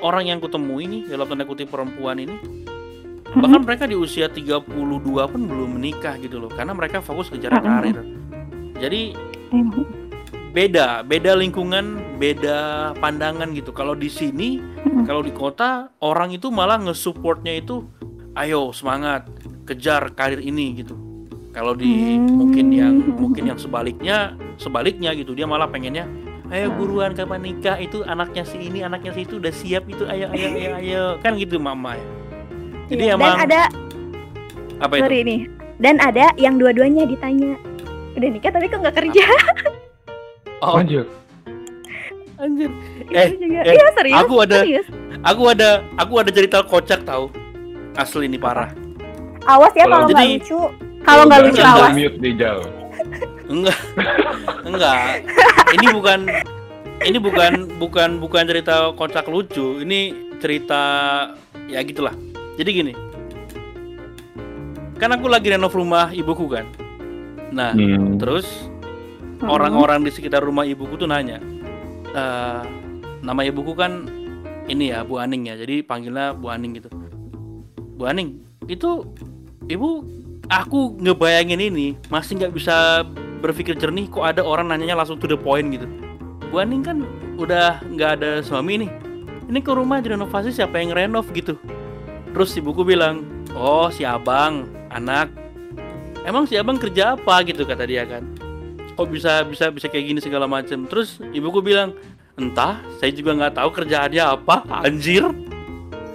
orang 0.00 0.28
yang 0.28 0.38
kutemu 0.40 0.74
ini 0.80 0.98
dalam 1.08 1.28
tanda 1.28 1.44
kutip 1.44 1.68
perempuan 1.68 2.16
ini 2.20 2.36
bahkan 3.30 3.62
mereka 3.62 3.86
di 3.86 3.94
usia 3.94 4.26
32 4.26 4.66
pun 5.06 5.40
belum 5.46 5.78
menikah 5.78 6.18
gitu 6.18 6.42
loh 6.42 6.50
karena 6.50 6.74
mereka 6.74 6.98
fokus 6.98 7.30
kejar 7.30 7.54
Mm-mm. 7.54 7.64
karir. 7.64 7.98
Jadi 8.80 9.14
beda 10.50 11.06
beda 11.06 11.38
lingkungan 11.38 12.18
beda 12.18 12.90
pandangan 12.98 13.54
gitu. 13.54 13.70
Kalau 13.70 13.94
di 13.94 14.10
sini 14.10 14.58
Mm-mm. 14.58 15.06
kalau 15.06 15.22
di 15.22 15.30
kota 15.30 15.94
orang 16.02 16.34
itu 16.34 16.50
malah 16.50 16.78
nge-supportnya 16.82 17.62
itu 17.62 17.86
ayo 18.34 18.74
semangat 18.74 19.30
kejar 19.66 20.10
karir 20.18 20.42
ini 20.42 20.82
gitu. 20.82 20.98
Kalau 21.50 21.74
di 21.74 21.90
Hmm. 21.90 22.30
mungkin 22.34 22.66
yang 22.70 22.94
mungkin 23.14 23.46
yang 23.50 23.58
sebaliknya 23.58 24.34
sebaliknya 24.58 25.14
gitu 25.14 25.34
dia 25.34 25.46
malah 25.46 25.66
pengennya 25.66 26.06
ayo 26.50 26.70
buruan 26.74 27.14
kapan 27.14 27.42
nikah? 27.42 27.78
Itu 27.78 28.02
anaknya 28.06 28.42
si 28.42 28.58
ini 28.58 28.82
anaknya 28.82 29.14
si 29.14 29.22
itu 29.26 29.38
udah 29.38 29.54
siap 29.54 29.86
itu 29.86 30.06
ayo 30.06 30.30
ayo 30.34 30.48
ayo 30.54 30.70
ayo. 30.78 31.02
Kan 31.22 31.38
gitu 31.38 31.58
mama 31.62 31.94
ya 31.94 32.06
jadi 32.90 33.02
Iya, 33.06 33.14
emang 33.14 33.38
dan 33.38 33.44
ada 33.46 33.60
apa 34.82 34.92
itu? 34.98 35.02
Sorry 35.06 35.20
nih. 35.22 35.40
Dan 35.78 35.96
ada 36.02 36.26
yang 36.36 36.58
dua-duanya 36.58 37.06
ditanya 37.06 37.54
udah 38.18 38.28
nikah 38.34 38.50
tapi 38.50 38.66
kok 38.66 38.82
nggak 38.82 38.96
kerja 38.98 39.26
oh. 40.60 40.76
Anjir. 40.76 41.04
anjir 42.36 42.70
Eh, 43.10 43.36
juga 43.36 43.60
eh, 43.62 43.74
iya 43.74 43.86
serius 43.92 44.16
aku 44.16 44.34
ada- 44.40 44.62
serius. 44.62 44.86
aku 45.20 45.42
ada 45.46 45.68
aku 45.94 46.12
ada 46.16 46.30
cerita 46.30 46.62
kocak 46.62 47.02
tahu 47.02 47.28
asli 47.92 48.24
ini 48.24 48.36
parah. 48.36 48.72
Awas 49.42 49.72
ya 49.74 49.84
Kalau 49.84 50.04
kalau 50.04 50.08
nggak 50.08 50.28
lucu. 50.30 50.60
Kalau 51.00 51.22
nggak 51.26 51.40
lucu 51.42 51.58
Jangan 51.58 51.76
awas. 51.80 51.92
mute 51.92 52.16
di 52.16 52.30
jauh. 52.34 52.68
enggak. 53.46 53.78
Enggak. 54.62 54.96
Ini 55.70 55.86
bukan 55.90 56.18
ini 57.02 57.18
bukan 57.18 57.52
bukan 57.76 58.10
bukan 58.18 58.42
cerita 58.46 58.74
kocak 58.94 59.26
lucu. 59.26 59.80
Ini 59.80 60.00
cerita 60.38 60.82
ya 61.66 61.80
gitulah. 61.82 62.14
Jadi 62.56 62.70
gini. 62.70 62.92
Kan 64.94 65.10
aku 65.10 65.26
lagi 65.26 65.50
renov 65.50 65.72
rumah 65.72 66.08
ibuku 66.10 66.46
kan. 66.46 66.68
Nah 67.50 67.72
Hmm. 67.72 68.16
terus 68.16 68.69
Hmm. 69.40 69.48
orang-orang 69.48 70.04
di 70.04 70.12
sekitar 70.12 70.44
rumah 70.44 70.68
ibuku 70.68 71.00
tuh 71.00 71.08
nanya 71.08 71.40
"Eh, 72.12 72.60
nama 73.24 73.40
ibuku 73.40 73.72
kan 73.72 74.04
ini 74.68 74.92
ya 74.92 75.00
Bu 75.00 75.16
Aning 75.16 75.48
ya 75.48 75.56
jadi 75.56 75.80
panggilnya 75.80 76.36
Bu 76.36 76.52
Aning 76.52 76.76
gitu. 76.76 76.92
Bu 77.96 78.04
Aning 78.04 78.36
itu 78.68 79.08
ibu 79.66 80.04
aku 80.52 81.00
ngebayangin 81.00 81.60
ini 81.60 81.96
masih 82.12 82.36
nggak 82.36 82.52
bisa 82.52 83.02
berpikir 83.40 83.80
jernih 83.80 84.12
kok 84.12 84.36
ada 84.36 84.44
orang 84.44 84.68
nanyanya 84.68 85.00
langsung 85.00 85.16
to 85.16 85.24
the 85.24 85.40
point 85.40 85.72
gitu. 85.72 85.88
Bu 86.52 86.60
Aning 86.60 86.84
kan 86.84 87.00
udah 87.40 87.80
nggak 87.80 88.20
ada 88.20 88.30
suami 88.44 88.84
nih 88.84 88.90
ini 89.48 89.58
ke 89.64 89.72
rumah 89.72 90.04
direnovasi 90.04 90.52
siapa 90.52 90.78
yang 90.84 90.92
renov 90.92 91.32
gitu. 91.32 91.56
Terus 92.36 92.52
ibuku 92.60 92.84
bilang 92.84 93.24
oh 93.56 93.88
si 93.88 94.04
abang 94.04 94.68
anak. 94.92 95.32
Emang 96.28 96.44
si 96.44 96.60
abang 96.60 96.76
kerja 96.76 97.16
apa? 97.16 97.40
gitu 97.48 97.64
kata 97.64 97.88
dia 97.88 98.04
kan 98.04 98.20
kok 99.00 99.08
bisa 99.08 99.40
bisa 99.48 99.72
bisa 99.72 99.88
kayak 99.88 100.12
gini 100.12 100.20
segala 100.20 100.44
macam 100.44 100.84
terus 100.84 101.16
ibuku 101.32 101.64
bilang 101.64 101.96
entah 102.36 102.84
saya 103.00 103.08
juga 103.16 103.32
nggak 103.32 103.56
tahu 103.56 103.72
kerjaannya 103.72 104.20
apa 104.20 104.60
anjir. 104.84 105.24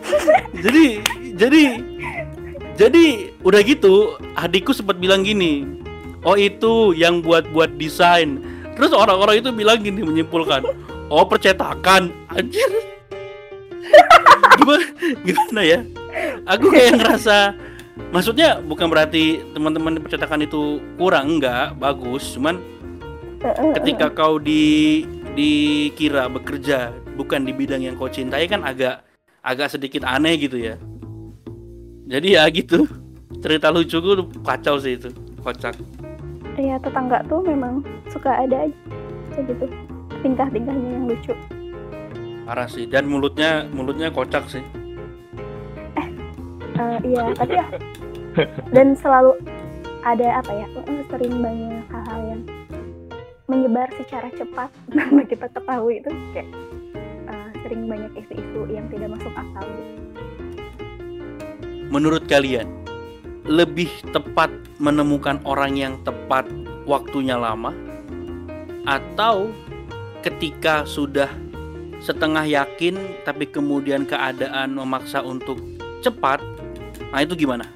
Jadi 0.63 1.01
jadi 1.33 1.81
jadi 2.77 3.33
udah 3.41 3.61
gitu 3.65 4.15
adikku 4.37 4.71
sempat 4.71 5.01
bilang 5.01 5.25
gini 5.25 5.65
oh 6.23 6.37
itu 6.37 6.93
yang 6.93 7.25
buat 7.25 7.49
buat 7.49 7.73
desain. 7.81 8.37
Terus 8.77 8.93
orang-orang 8.93 9.41
itu 9.41 9.49
bilang 9.49 9.81
gini 9.81 10.05
menyimpulkan 10.05 10.61
oh 11.09 11.25
percetakan. 11.25 12.13
Anjir. 12.37 12.69
Gimana 14.61 14.85
gimana 15.25 15.61
ya? 15.65 15.79
Aku 16.45 16.69
kayak 16.69 17.01
ngerasa 17.01 17.57
maksudnya 18.13 18.61
bukan 18.61 18.87
berarti 18.87 19.41
teman-teman 19.51 19.99
percetakan 19.99 20.45
itu 20.45 20.79
kurang 20.95 21.39
enggak 21.39 21.75
bagus 21.79 22.35
cuman 22.35 22.74
ketika 23.81 24.07
kau 24.09 24.41
di 24.41 25.03
dikira 25.35 26.31
bekerja 26.31 26.95
bukan 27.19 27.43
di 27.43 27.51
bidang 27.51 27.83
yang 27.83 27.95
kau 27.99 28.07
cintai 28.09 28.47
kan 28.47 28.63
agak 28.63 29.03
agak 29.45 29.69
sedikit 29.69 30.07
aneh 30.07 30.39
gitu 30.41 30.57
ya. 30.57 30.75
Jadi 32.09 32.27
ya 32.37 32.45
gitu. 32.49 32.87
Cerita 33.43 33.69
lucuku 33.69 34.25
kacau 34.41 34.81
sih 34.81 34.97
itu 34.97 35.09
kocak. 35.45 35.77
Iya 36.57 36.79
tetangga 36.81 37.21
tuh 37.27 37.43
memang 37.45 37.85
suka 38.09 38.31
ada 38.31 38.65
aja 38.65 39.41
gitu. 39.43 39.67
Tingkah-tingkahnya 40.23 40.89
yang 40.97 41.05
lucu. 41.05 41.33
parah 42.45 42.69
sih. 42.69 42.85
Dan 42.85 43.09
mulutnya 43.09 43.65
mulutnya 43.73 44.13
kocak 44.13 44.45
sih. 44.49 44.63
Eh, 46.75 46.97
iya 47.07 47.23
tapi 47.33 47.57
ya. 47.57 47.65
Dan 48.75 48.93
selalu 48.97 49.33
ada 50.05 50.41
apa 50.41 50.51
ya? 50.53 50.67
Sering 51.09 51.41
banyak 51.41 51.74
menyebar 53.45 53.89
secara 53.93 54.29
cepat 54.33 54.69
tanpa 54.95 55.23
kita 55.29 55.47
ketahui 55.53 56.01
itu 56.01 56.09
kayak 56.33 56.49
eh, 57.29 57.49
sering 57.61 57.85
banyak 57.85 58.11
isu-isu 58.17 58.61
yang 58.69 58.85
tidak 58.89 59.13
masuk 59.17 59.33
akal. 59.33 59.65
gitu. 59.65 59.93
menurut 61.93 62.23
kalian 62.25 62.67
lebih 63.45 63.89
tepat 64.09 64.49
menemukan 64.81 65.37
orang 65.45 65.77
yang 65.77 65.93
tepat 66.01 66.49
waktunya 66.89 67.37
lama 67.37 67.69
atau 68.89 69.53
ketika 70.25 70.81
sudah 70.89 71.29
setengah 72.01 72.45
yakin 72.45 72.97
tapi 73.21 73.45
kemudian 73.45 74.09
keadaan 74.09 74.73
memaksa 74.73 75.21
untuk 75.21 75.61
cepat 76.01 76.41
nah 77.13 77.21
itu 77.21 77.37
gimana 77.37 77.69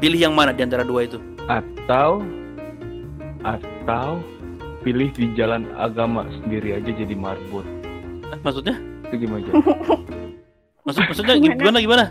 pilih 0.00 0.16
yang 0.16 0.32
mana 0.32 0.56
di 0.56 0.64
antara 0.64 0.84
dua 0.84 1.04
itu 1.04 1.20
atau 1.44 2.24
atau 3.44 4.20
pilih 4.80 5.08
di 5.10 5.28
jalan 5.32 5.68
agama 5.74 6.24
sendiri 6.34 6.74
aja 6.74 6.90
jadi 6.90 7.12
marbot 7.12 7.66
Eh, 8.26 8.38
maksudnya 8.40 8.76
itu 9.04 9.14
gimana 9.20 9.40
aja 9.40 9.52
maksud 10.84 11.02
maksudnya 11.04 11.34
Gimana? 11.36 11.56
gimana 11.56 11.78
gimana 11.80 12.04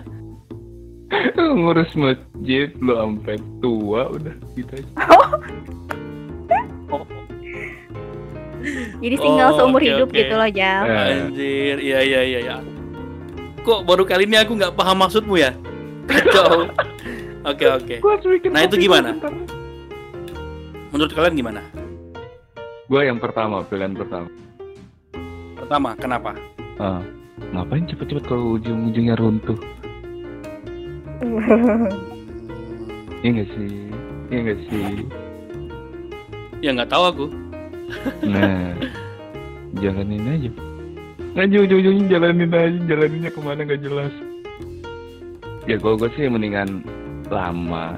ngurus 1.58 1.92
masjid 1.96 2.70
lo 2.78 2.94
sampai 2.98 3.36
tua 3.58 4.02
udah 4.10 4.36
gitu 4.54 4.72
aja 4.74 4.92
oh, 6.90 7.04
Jadi 9.00 9.16
single 9.16 9.50
Oh, 9.50 9.56
seumur 9.58 9.80
oke, 9.80 9.88
hidup 9.88 10.10
oke. 10.10 10.18
gitu 10.18 10.34
loh 10.36 10.50
Jal. 10.52 10.84
Eh. 10.84 11.00
anjir 11.16 11.76
iya 11.80 12.00
iya 12.02 12.22
iya 12.22 12.40
ya 12.44 12.56
kok 13.60 13.84
baru 13.84 14.04
kali 14.04 14.24
ini 14.24 14.36
aku 14.36 14.54
nggak 14.54 14.74
paham 14.74 15.00
maksudmu 15.00 15.36
ya 15.36 15.52
kacau 16.10 16.68
oke 17.44 17.66
oke 17.70 17.96
Nah, 18.50 18.62
itu 18.64 18.76
gimana? 18.78 19.16
bentar. 19.16 19.32
menurut 20.90 21.12
kalian 21.12 21.36
gimana 21.36 21.62
gua 22.90 23.06
yang 23.06 23.22
pertama 23.22 23.62
pilihan 23.64 23.94
pertama 23.94 24.28
pertama 25.56 25.90
kenapa 25.96 26.32
Ah, 26.80 27.04
ngapain 27.52 27.84
cepet-cepet 27.86 28.24
kalau 28.26 28.56
ujung-ujungnya 28.56 29.20
runtuh 29.20 29.60
Iya 33.20 33.30
gak 33.36 33.50
sih? 33.52 33.72
Iya 34.32 34.40
gak 34.48 34.60
sih? 34.72 34.88
ya 36.60 36.72
nggak 36.72 36.92
tahu 36.92 37.04
aku 37.08 37.26
Nah, 38.22 38.78
jalanin 39.82 40.30
aja. 40.30 40.52
Aja 41.36 41.58
ujung-ujungnya 41.58 42.06
jalanin 42.08 42.54
aja, 42.54 42.80
jalaninnya 42.86 43.32
ke 43.34 43.40
mana 43.42 43.66
gak 43.66 43.82
jelas. 43.82 44.14
Ya 45.66 45.74
kalau 45.82 45.98
gue 45.98 46.10
sih 46.14 46.30
mendingan 46.30 46.86
lama 47.34 47.98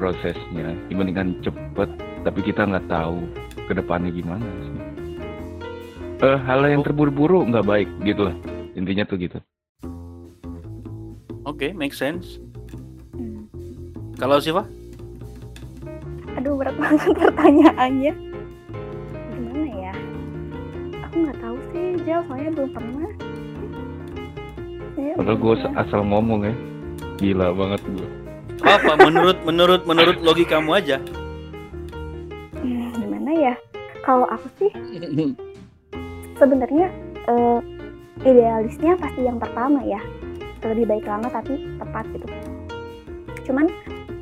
prosesnya, 0.00 0.72
dibandingkan 0.88 1.36
cepet, 1.44 1.90
tapi 2.24 2.40
kita 2.40 2.64
nggak 2.64 2.88
tahu 2.88 3.20
ke 3.66 3.72
depannya 3.72 4.10
gimana 4.10 4.42
sih. 4.42 4.74
Eh, 6.18 6.38
hal 6.40 6.64
yang 6.64 6.80
terburu-buru 6.80 7.44
nggak 7.44 7.62
baik 7.62 7.88
gitu 8.02 8.24
lah. 8.24 8.36
Intinya 8.72 9.04
tuh 9.04 9.16
gitu. 9.16 9.38
oke 11.42 11.70
make 11.72 11.92
sense 11.92 12.42
Hmm. 13.12 13.46
kalau 14.14 14.36
Siva 14.36 14.66
Aduh 16.34 16.52
berat 16.54 16.76
banget 16.76 17.16
pertanyaannya. 17.16 18.12
Gimana 19.30 19.64
ya? 19.72 19.92
Aku 21.02 21.14
nggak 21.18 21.38
tahu 21.38 21.56
sih 21.70 21.86
Jal, 22.02 22.20
soalnya 22.24 22.50
belum 22.52 22.70
pernah. 22.70 23.08
Saya 24.92 25.12
Padahal 25.14 25.38
gue 25.38 25.54
pernah. 25.56 25.80
asal 25.80 26.00
ngomong 26.02 26.40
ya. 26.44 26.54
Gila 27.16 27.48
banget 27.52 27.80
gue. 27.86 28.08
apa 28.58 28.92
menurut 28.98 29.38
menurut 29.44 29.82
menurut 29.84 30.16
logikamu 30.20 30.72
aja? 30.72 31.00
Kalau 34.06 34.26
aku 34.30 34.46
sih 34.62 34.70
sebenarnya 36.38 36.86
eh, 37.26 37.60
idealisnya 38.22 38.94
pasti 39.02 39.26
yang 39.26 39.42
pertama 39.42 39.82
ya. 39.82 39.98
Lebih 40.62 40.86
baik 40.86 41.10
lama 41.10 41.26
tapi 41.26 41.66
tepat 41.82 42.06
gitu. 42.14 42.26
Cuman 43.50 43.66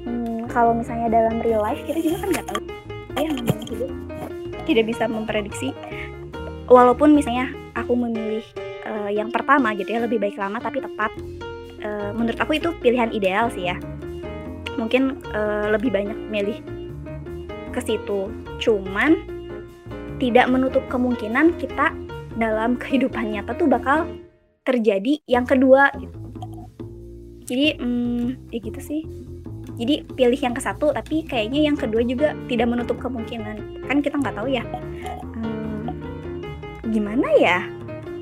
hmm, 0.09 0.49
kalau 0.49 0.73
misalnya 0.73 1.13
dalam 1.13 1.37
real 1.45 1.61
life 1.61 1.85
kita 1.85 2.01
juga 2.01 2.17
kan 2.25 2.29
nggak 2.33 2.47
tahu 2.49 2.61
ya 3.15 3.29
namanya 3.31 3.65
hidup 3.69 3.93
tidak 4.65 4.85
bisa 4.89 5.05
memprediksi. 5.05 5.77
Walaupun 6.65 7.13
misalnya 7.13 7.53
aku 7.77 7.93
memilih 7.93 8.45
eh, 8.89 9.11
yang 9.13 9.29
pertama 9.29 9.77
gitu 9.77 9.93
ya 9.93 10.01
lebih 10.01 10.17
baik 10.17 10.41
lama 10.41 10.65
tapi 10.65 10.81
tepat 10.81 11.13
eh, 11.85 12.11
menurut 12.17 12.41
aku 12.41 12.57
itu 12.57 12.73
pilihan 12.81 13.13
ideal 13.13 13.53
sih 13.53 13.69
ya. 13.69 13.77
Mungkin 14.81 15.21
eh, 15.29 15.67
lebih 15.77 15.93
banyak 15.93 16.17
milih 16.33 16.59
ke 17.69 17.81
situ. 17.85 18.33
Cuman 18.65 19.34
tidak 20.19 20.47
menutup 20.51 20.85
kemungkinan 20.91 21.59
kita 21.59 21.91
dalam 22.35 22.75
kehidupan 22.79 23.35
nyata 23.35 23.55
tuh 23.55 23.71
bakal 23.71 24.07
terjadi 24.67 25.21
yang 25.29 25.47
kedua 25.47 25.93
gitu. 25.99 26.19
Jadi 27.45 27.67
hmm, 27.77 28.51
ya 28.51 28.59
gitu 28.59 28.81
sih. 28.81 29.03
Jadi 29.75 30.07
pilih 30.15 30.39
yang 30.39 30.55
ke 30.55 30.63
satu 30.63 30.95
tapi 30.95 31.27
kayaknya 31.27 31.67
yang 31.69 31.77
kedua 31.77 32.01
juga 32.07 32.33
tidak 32.49 32.67
menutup 32.71 32.97
kemungkinan. 33.03 33.85
Kan 33.85 34.01
kita 34.01 34.17
nggak 34.17 34.37
tahu 34.39 34.49
ya. 34.49 34.65
Hmm, 35.37 35.93
gimana 36.89 37.29
ya? 37.37 37.59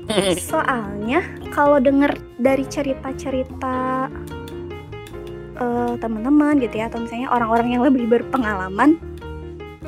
Soalnya 0.51 1.23
kalau 1.55 1.79
denger 1.79 2.19
dari 2.35 2.67
cerita-cerita 2.67 4.11
eh, 5.55 5.93
teman-teman 5.95 6.59
gitu 6.59 6.75
ya 6.83 6.91
atau 6.91 6.99
misalnya 6.99 7.31
orang-orang 7.31 7.79
yang 7.79 7.83
lebih 7.87 8.11
berpengalaman 8.11 8.99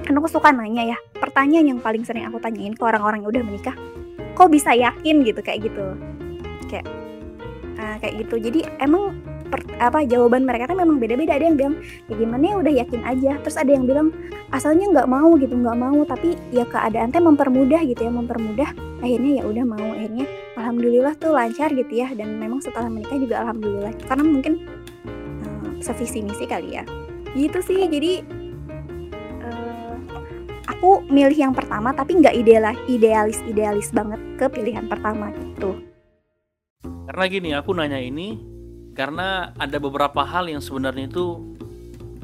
kan 0.05 0.13
aku 0.21 0.29
suka 0.29 0.53
nanya 0.53 0.95
ya 0.95 0.97
pertanyaan 1.17 1.75
yang 1.75 1.79
paling 1.81 2.05
sering 2.05 2.29
aku 2.29 2.37
tanyain 2.37 2.77
ke 2.77 2.83
orang-orang 2.85 3.25
yang 3.25 3.29
udah 3.33 3.43
menikah 3.43 3.75
kok 4.35 4.51
bisa 4.51 4.75
yakin? 4.75 5.23
gitu 5.23 5.39
kayak 5.39 5.71
gitu. 5.71 5.85
Kayak 6.67 6.85
ah, 7.79 7.95
kayak 8.03 8.27
gitu. 8.27 8.35
Jadi 8.37 8.59
emang 8.83 9.15
per- 9.47 9.79
apa 9.79 10.03
jawaban 10.03 10.43
mereka 10.43 10.67
tuh 10.69 10.77
memang 10.77 10.99
beda-beda. 10.99 11.39
Ada 11.39 11.45
yang 11.47 11.57
bilang 11.57 11.75
ya 12.11 12.13
gimana 12.19 12.43
ya 12.43 12.55
udah 12.59 12.73
yakin 12.83 13.01
aja. 13.07 13.31
Terus 13.41 13.57
ada 13.57 13.71
yang 13.71 13.87
bilang 13.87 14.11
asalnya 14.51 14.91
nggak 14.91 15.07
mau 15.07 15.31
gitu 15.39 15.55
nggak 15.55 15.79
mau. 15.79 16.03
Tapi 16.03 16.35
ya 16.51 16.67
keadaan 16.67 17.09
teh 17.15 17.23
mempermudah 17.23 17.81
gitu 17.87 18.01
ya 18.03 18.11
mempermudah. 18.11 18.69
Akhirnya 18.99 19.31
ya 19.41 19.43
udah 19.47 19.65
mau. 19.65 19.87
Akhirnya 19.95 20.27
alhamdulillah 20.59 21.15
tuh 21.15 21.31
lancar 21.31 21.71
gitu 21.71 21.93
ya. 21.95 22.11
Dan 22.11 22.35
memang 22.35 22.59
setelah 22.59 22.91
menikah 22.91 23.15
juga 23.15 23.41
alhamdulillah. 23.47 23.95
Karena 24.03 24.23
mungkin 24.27 24.53
eh, 25.47 25.67
sevisi 25.79 26.19
misi 26.21 26.43
kali 26.43 26.75
ya. 26.75 26.83
Gitu 27.31 27.59
sih. 27.63 27.87
Jadi 27.87 28.43
aku 30.75 31.07
milih 31.07 31.37
yang 31.39 31.53
pertama 31.55 31.95
tapi 31.95 32.19
nggak 32.19 32.35
idealis 32.35 32.79
idealis 32.85 33.39
idealis 33.47 33.89
banget 33.89 34.19
ke 34.35 34.45
pilihan 34.51 34.85
pertama 34.85 35.31
gitu 35.31 35.79
Karena 37.05 37.23
gini, 37.29 37.49
aku 37.53 37.69
nanya 37.71 38.01
ini 38.01 38.35
karena 38.97 39.53
ada 39.55 39.77
beberapa 39.77 40.25
hal 40.25 40.49
yang 40.49 40.57
sebenarnya 40.57 41.05
itu 41.05 41.37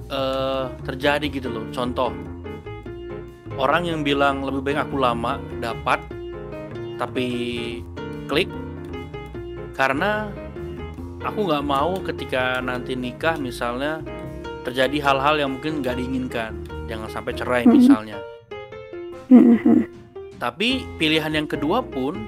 eh, 0.09 0.65
terjadi 0.83 1.21
gitu 1.29 1.53
loh. 1.53 1.65
Contoh, 1.69 2.09
orang 3.55 3.85
yang 3.85 4.01
bilang 4.01 4.41
lebih 4.41 4.65
baik 4.65 4.89
aku 4.89 4.97
lama 4.97 5.37
dapat, 5.61 6.01
tapi 6.97 7.27
klik 8.25 8.49
karena 9.77 10.33
aku 11.21 11.39
nggak 11.45 11.63
mau 11.63 11.95
ketika 12.01 12.57
nanti 12.59 12.97
nikah 12.97 13.37
misalnya 13.37 14.01
terjadi 14.65 14.97
hal-hal 14.97 15.37
yang 15.37 15.55
mungkin 15.55 15.85
nggak 15.85 15.93
diinginkan, 15.93 16.51
jangan 16.89 17.07
sampai 17.07 17.33
cerai 17.37 17.63
Mhm. 17.63 17.71
misalnya. 17.71 18.17
Hmm, 19.31 19.87
Tapi 20.35 20.83
pilihan 20.99 21.31
yang 21.31 21.47
kedua 21.47 21.79
pun 21.79 22.19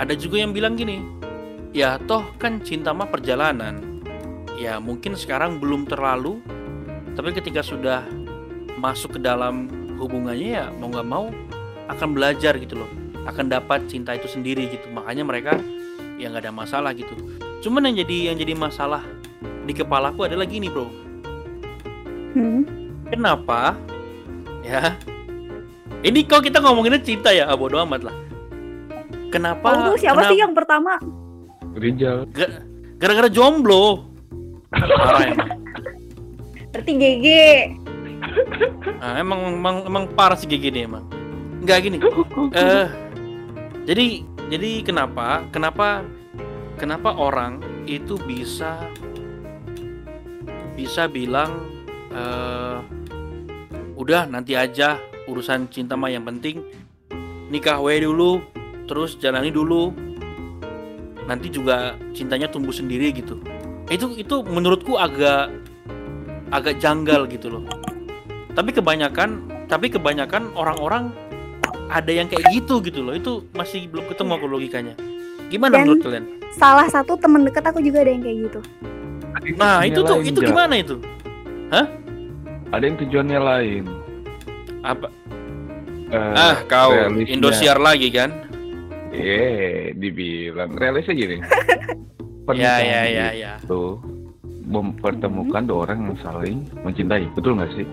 ada 0.00 0.16
juga 0.16 0.40
yang 0.40 0.56
bilang 0.56 0.80
gini, 0.80 1.04
ya 1.76 2.00
toh 2.08 2.24
kan 2.40 2.64
cinta 2.64 2.96
mah 2.96 3.04
perjalanan. 3.04 4.00
Ya 4.56 4.80
mungkin 4.80 5.12
sekarang 5.12 5.60
belum 5.60 5.84
terlalu, 5.84 6.40
tapi 7.12 7.36
ketika 7.36 7.60
sudah 7.60 8.08
masuk 8.80 9.18
ke 9.18 9.20
dalam 9.20 9.68
hubungannya 10.00 10.48
ya 10.56 10.64
mau 10.80 10.88
nggak 10.88 11.08
mau 11.08 11.28
akan 11.92 12.08
belajar 12.16 12.56
gitu 12.56 12.80
loh, 12.80 12.90
akan 13.28 13.52
dapat 13.52 13.84
cinta 13.92 14.16
itu 14.16 14.24
sendiri 14.24 14.72
gitu. 14.72 14.88
Makanya 14.88 15.28
mereka 15.28 15.60
ya 16.16 16.32
nggak 16.32 16.48
ada 16.48 16.54
masalah 16.54 16.96
gitu. 16.96 17.12
Cuman 17.60 17.92
yang 17.92 18.00
jadi 18.08 18.32
yang 18.32 18.36
jadi 18.40 18.56
masalah 18.56 19.04
di 19.68 19.76
kepalaku 19.76 20.24
adalah 20.24 20.48
gini 20.48 20.72
bro, 20.72 20.88
Hmm. 22.32 22.64
Kenapa? 23.12 23.76
Ya. 24.64 24.96
Ini 26.02 26.26
kok 26.26 26.42
kita 26.42 26.58
ngomonginnya 26.58 26.98
cinta 26.98 27.30
ya, 27.30 27.46
ah, 27.46 27.54
bodo 27.54 27.78
amat 27.78 28.10
lah. 28.10 28.16
Kenapa? 29.30 29.66
Oh, 29.70 29.94
itu 29.94 30.04
siapa 30.04 30.18
kenapa- 30.18 30.30
sih 30.34 30.38
yang 30.42 30.52
pertama? 30.52 30.92
Rijal. 31.78 32.28
Gara-gara 32.98 33.30
jomblo. 33.32 34.12
Parah 34.74 35.24
emang. 35.24 35.50
Berarti 36.72 36.92
GG. 36.96 37.26
Nah, 39.02 39.14
emang, 39.18 39.40
emang 39.58 39.76
emang 39.88 40.04
parah 40.14 40.36
sih 40.38 40.46
kayak 40.46 40.62
gini 40.72 40.78
emang. 40.86 41.04
Enggak 41.64 41.78
gini. 41.84 41.98
Eh 42.54 42.86
jadi 43.84 44.06
jadi 44.52 44.70
kenapa? 44.86 45.42
Kenapa 45.50 46.06
kenapa 46.78 47.12
orang 47.14 47.60
itu 47.84 48.16
bisa 48.22 48.78
bisa 50.78 51.10
bilang 51.10 51.66
eh 52.12 52.78
udah 53.98 54.26
nanti 54.30 54.56
aja 54.56 54.96
urusan 55.32 55.72
cinta 55.72 55.96
mah 55.96 56.12
yang 56.12 56.28
penting. 56.28 56.60
Nikah 57.48 57.80
we 57.80 58.00
dulu 58.00 58.44
terus 58.84 59.16
jalani 59.16 59.48
dulu. 59.48 59.92
Nanti 61.24 61.48
juga 61.48 61.96
cintanya 62.12 62.52
tumbuh 62.52 62.74
sendiri 62.74 63.10
gitu. 63.16 63.40
Itu 63.88 64.12
itu 64.14 64.44
menurutku 64.44 65.00
agak 65.00 65.48
agak 66.52 66.76
janggal 66.78 67.24
gitu 67.32 67.48
loh. 67.48 67.64
Tapi 68.52 68.70
kebanyakan 68.76 69.48
tapi 69.66 69.88
kebanyakan 69.88 70.52
orang-orang 70.52 71.08
ada 71.88 72.12
yang 72.12 72.28
kayak 72.28 72.44
gitu 72.52 72.84
gitu 72.84 73.00
loh. 73.00 73.16
Itu 73.16 73.48
masih 73.56 73.88
belum 73.88 74.04
ketemu 74.12 74.30
aku 74.36 74.46
logikanya. 74.48 74.94
Gimana 75.48 75.80
Dan- 75.80 75.88
menurut 75.88 76.04
kalian? 76.04 76.24
Salah 76.52 76.84
satu 76.84 77.16
temen 77.16 77.48
deket 77.48 77.64
aku 77.64 77.80
juga 77.80 78.04
ada 78.04 78.12
yang 78.12 78.20
kayak 78.20 78.38
gitu. 78.48 78.60
nah 79.56 79.82
itu 79.82 80.04
tuh 80.04 80.20
itu 80.20 80.38
gimana 80.44 80.76
itu? 80.76 81.00
Ada 82.72 82.84
yang 82.84 82.96
tujuannya 83.00 83.40
lain. 83.40 83.84
apa 84.82 85.06
Eh, 86.12 86.34
ah 86.36 86.56
kau 86.68 86.92
realisnya- 86.92 87.32
Indosiar 87.32 87.78
lagi 87.80 88.12
kan 88.12 88.30
Eh, 89.12 89.92
dibilang 89.92 90.72
realisnya 90.72 91.12
gini. 91.12 91.36
ya 91.40 92.44
Pernikahan 92.44 92.84
ya 92.84 93.02
ya 93.06 93.28
ya 93.32 93.52
itu 93.60 94.00
mempertemukan 94.62 95.62
dua 95.62 95.78
orang 95.84 95.98
yang 96.06 96.18
saling 96.20 96.56
mencintai, 96.80 97.28
betul 97.32 97.56
nggak 97.56 97.72
sih? 97.72 97.86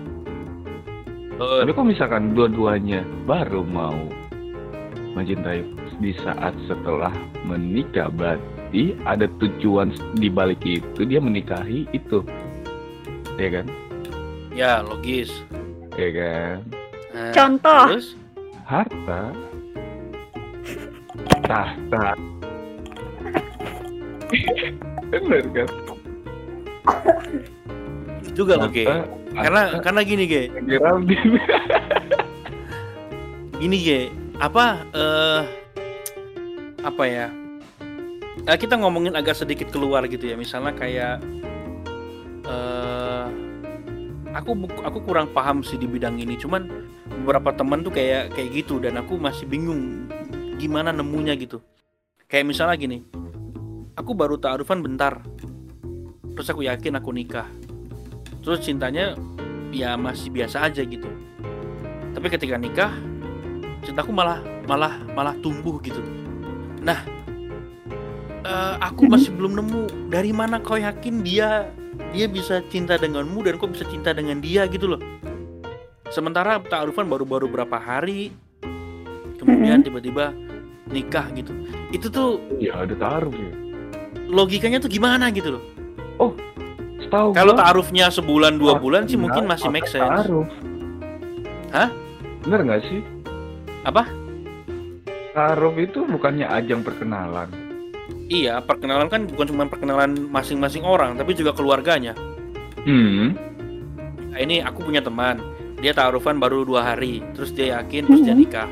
Betul. 1.30 1.58
Tapi 1.60 1.70
kok 1.72 1.86
misalkan 1.86 2.22
dua-duanya 2.32 3.00
baru 3.24 3.60
mau 3.62 3.96
mencintai 5.12 5.60
di 5.98 6.12
saat 6.16 6.56
setelah 6.64 7.12
menikah, 7.44 8.08
berarti 8.08 8.96
ada 9.04 9.28
tujuan 9.38 9.92
di 10.16 10.32
balik 10.32 10.60
itu 10.62 11.04
dia 11.04 11.20
menikahi 11.20 11.84
itu, 11.90 12.24
ya 13.36 13.60
kan? 13.60 13.66
ya 14.50 14.82
logis 14.82 15.30
Ya 15.94 16.08
kan? 16.10 16.56
Nah, 17.30 17.36
Contoh. 17.46 17.84
terus? 17.94 18.18
Harta, 18.66 19.22
tahta, 21.46 22.06
bener 25.10 25.42
kan? 25.54 25.68
juga 28.34 28.58
loh 28.58 28.70
Ge. 28.70 28.86
Karena 29.30 29.78
karena 29.78 30.00
gini 30.02 30.24
Ge. 30.26 30.42
Gini 33.62 33.76
Ge. 33.78 34.00
Apa 34.42 34.82
eh 34.90 35.42
apa 36.82 37.02
ya? 37.06 37.30
Eh, 38.46 38.58
kita 38.58 38.74
ngomongin 38.74 39.14
agak 39.14 39.38
sedikit 39.38 39.70
keluar 39.70 40.02
gitu 40.10 40.26
ya. 40.26 40.34
Misalnya 40.34 40.74
kayak 40.74 41.22
aku 44.40 44.56
aku 44.80 44.98
kurang 45.04 45.28
paham 45.36 45.60
sih 45.60 45.76
di 45.76 45.84
bidang 45.84 46.16
ini. 46.16 46.34
Cuman 46.40 46.66
beberapa 47.22 47.52
teman 47.52 47.84
tuh 47.84 47.92
kayak 47.92 48.32
kayak 48.32 48.50
gitu 48.64 48.80
dan 48.80 48.96
aku 48.96 49.20
masih 49.20 49.44
bingung 49.44 50.08
gimana 50.56 50.90
nemunya 50.90 51.36
gitu. 51.36 51.60
Kayak 52.26 52.48
misalnya 52.48 52.76
gini 52.80 52.98
aku 53.94 54.16
baru 54.16 54.40
ta'arufan 54.40 54.80
bentar 54.80 55.20
terus 56.34 56.48
aku 56.48 56.64
yakin 56.64 56.96
aku 56.96 57.12
nikah. 57.12 57.46
Terus 58.40 58.64
cintanya 58.64 59.14
ya 59.70 59.94
masih 60.00 60.32
biasa 60.32 60.66
aja 60.72 60.80
gitu. 60.82 61.08
Tapi 62.16 62.26
ketika 62.32 62.56
nikah 62.56 62.92
cintaku 63.84 64.10
malah 64.10 64.40
malah 64.64 64.96
malah 65.12 65.34
tumbuh 65.44 65.76
gitu. 65.84 66.00
Nah 66.80 67.04
eh, 68.44 68.74
aku 68.80 69.04
masih 69.08 69.36
belum 69.36 69.60
nemu 69.60 69.82
dari 70.08 70.32
mana 70.32 70.60
kau 70.60 70.80
yakin 70.80 71.20
dia 71.20 71.68
dia 72.10 72.26
bisa 72.26 72.64
cinta 72.68 72.96
denganmu 72.96 73.44
dan 73.46 73.56
kau 73.56 73.70
bisa 73.70 73.86
cinta 73.86 74.10
dengan 74.10 74.42
dia 74.42 74.66
gitu 74.66 74.96
loh 74.96 75.00
sementara 76.10 76.58
ta'arufan 76.58 77.06
baru-baru 77.06 77.46
berapa 77.46 77.76
hari 77.78 78.34
kemudian 79.38 79.80
tiba-tiba 79.84 80.34
nikah 80.90 81.28
gitu 81.36 81.54
itu 81.94 82.06
tuh 82.10 82.42
ya 82.58 82.82
ada 82.82 82.94
taruh 82.98 83.32
ya. 83.32 83.52
logikanya 84.26 84.82
tuh 84.82 84.90
gimana 84.90 85.30
gitu 85.30 85.58
loh 85.58 85.64
Setahu 87.10 87.34
kalau 87.34 87.58
ta'arufnya 87.58 88.06
sebulan 88.12 88.54
dua 88.60 88.78
bulan 88.78 89.08
sih 89.08 89.18
Enggak, 89.18 89.42
mungkin 89.42 89.44
masih 89.50 89.68
make 89.72 89.90
sense 89.90 90.06
Taruh. 90.06 90.46
Hah? 91.74 91.90
Bener 92.46 92.60
nggak 92.62 92.82
sih? 92.86 93.00
Apa? 93.82 94.06
Taruh 95.34 95.74
itu 95.74 96.06
bukannya 96.06 96.46
ajang 96.46 96.86
perkenalan. 96.86 97.50
Iya 98.30 98.62
perkenalan 98.62 99.10
kan 99.10 99.26
bukan 99.26 99.46
cuma 99.50 99.66
perkenalan 99.66 100.30
masing-masing 100.30 100.86
orang 100.86 101.18
tapi 101.18 101.34
juga 101.34 101.50
keluarganya. 101.52 102.14
Hmm. 102.86 103.34
Nah, 104.30 104.38
ini 104.38 104.62
aku 104.62 104.86
punya 104.86 105.02
teman. 105.02 105.42
Dia 105.80 105.90
ta'arufan 105.90 106.38
baru 106.38 106.62
dua 106.62 106.84
hari 106.84 107.20
terus 107.34 107.50
dia 107.50 107.80
yakin 107.80 108.06
terus 108.06 108.22
dia 108.22 108.32
Mhm. 108.32 108.40
nikah. 108.40 108.68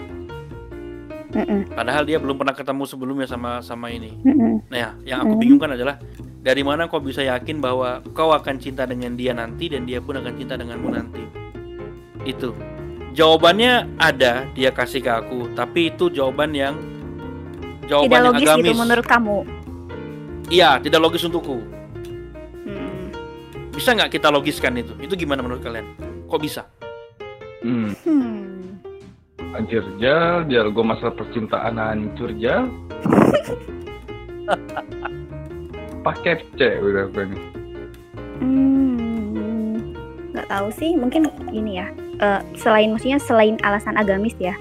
Mm-mm, 1.28 1.76
padahal 1.76 2.08
dia 2.08 2.16
belum 2.16 2.40
pernah 2.40 2.56
ketemu 2.56 2.88
sebelumnya 2.88 3.28
sama 3.28 3.60
sama 3.60 3.92
ini. 3.92 4.16
Mm-mm. 4.24 4.64
nah 4.72 4.96
yang 5.04 5.28
aku 5.28 5.36
bingungkan 5.36 5.76
adalah 5.76 6.00
dari 6.40 6.64
mana 6.64 6.88
kau 6.88 7.04
bisa 7.04 7.20
yakin 7.20 7.60
bahwa 7.60 8.00
kau 8.16 8.32
akan 8.32 8.56
cinta 8.56 8.88
dengan 8.88 9.12
dia 9.12 9.36
nanti 9.36 9.68
dan 9.68 9.84
dia 9.84 10.00
pun 10.00 10.16
akan 10.16 10.32
cinta 10.40 10.56
denganmu 10.56 10.88
nanti? 10.88 11.20
Itu. 12.24 12.56
Jawabannya 13.12 14.00
ada 14.00 14.48
dia 14.56 14.72
kasih 14.72 15.04
ke 15.04 15.10
aku. 15.12 15.52
Tapi 15.52 15.92
itu 15.92 16.08
jawaban 16.08 16.56
yang 16.56 16.80
jawaban 17.88 18.05
Tidak 18.05 18.14
yang 18.14 18.29
logis 18.29 18.46
agamis 18.46 18.64
gitu 18.66 18.79
menurut 18.79 19.07
kamu. 19.07 19.38
iya 20.48 20.70
tidak 20.79 21.01
logis 21.01 21.24
untukku 21.24 21.57
Hmm. 22.61 23.09
bisa 23.70 23.90
nggak 23.90 24.12
kita 24.12 24.29
logiskan 24.29 24.77
itu 24.77 24.92
itu 24.98 25.14
gimana 25.16 25.40
menurut 25.40 25.61
kalian 25.61 25.88
kok 26.24 26.38
bisa 26.38 26.62
Hmm. 27.59 27.90
Hmm. 28.07 28.79
Anjir 29.51 29.83
jal, 29.98 30.46
jal 30.46 30.68
gue 30.68 30.85
masalah 30.85 31.11
percintaan 31.11 31.74
hancur 31.74 32.31
jal. 32.37 32.70
Paket 36.01 36.46
C 36.55 36.79
udah 36.79 37.11
gue 37.11 37.24
nih. 37.27 37.42
Hmm, 38.38 39.74
nggak 40.31 40.46
tahu 40.46 40.68
sih. 40.70 40.94
Mungkin 40.94 41.27
ini 41.51 41.81
ya. 41.81 41.88
eh, 42.18 42.40
selain 42.55 42.90
maksudnya 42.90 43.18
selain 43.18 43.59
alasan 43.62 43.94
agamis 43.94 44.35
ya. 44.38 44.55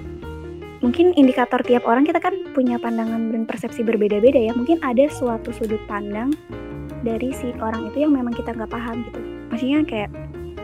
Mungkin 0.78 1.18
indikator 1.18 1.58
tiap 1.66 1.82
orang 1.90 2.06
kita 2.06 2.22
kan 2.22 2.34
punya 2.54 2.78
pandangan 2.78 3.34
dan 3.34 3.42
persepsi 3.44 3.82
berbeda-beda 3.82 4.38
ya. 4.38 4.52
Mungkin 4.54 4.78
ada 4.82 5.10
suatu 5.10 5.50
sudut 5.50 5.82
pandang 5.90 6.30
dari 7.02 7.34
si 7.34 7.50
orang 7.58 7.90
itu 7.90 8.06
yang 8.06 8.14
memang 8.14 8.34
kita 8.34 8.54
nggak 8.54 8.70
paham 8.70 9.02
gitu. 9.10 9.20
Maksudnya 9.50 9.80
kayak 9.86 10.10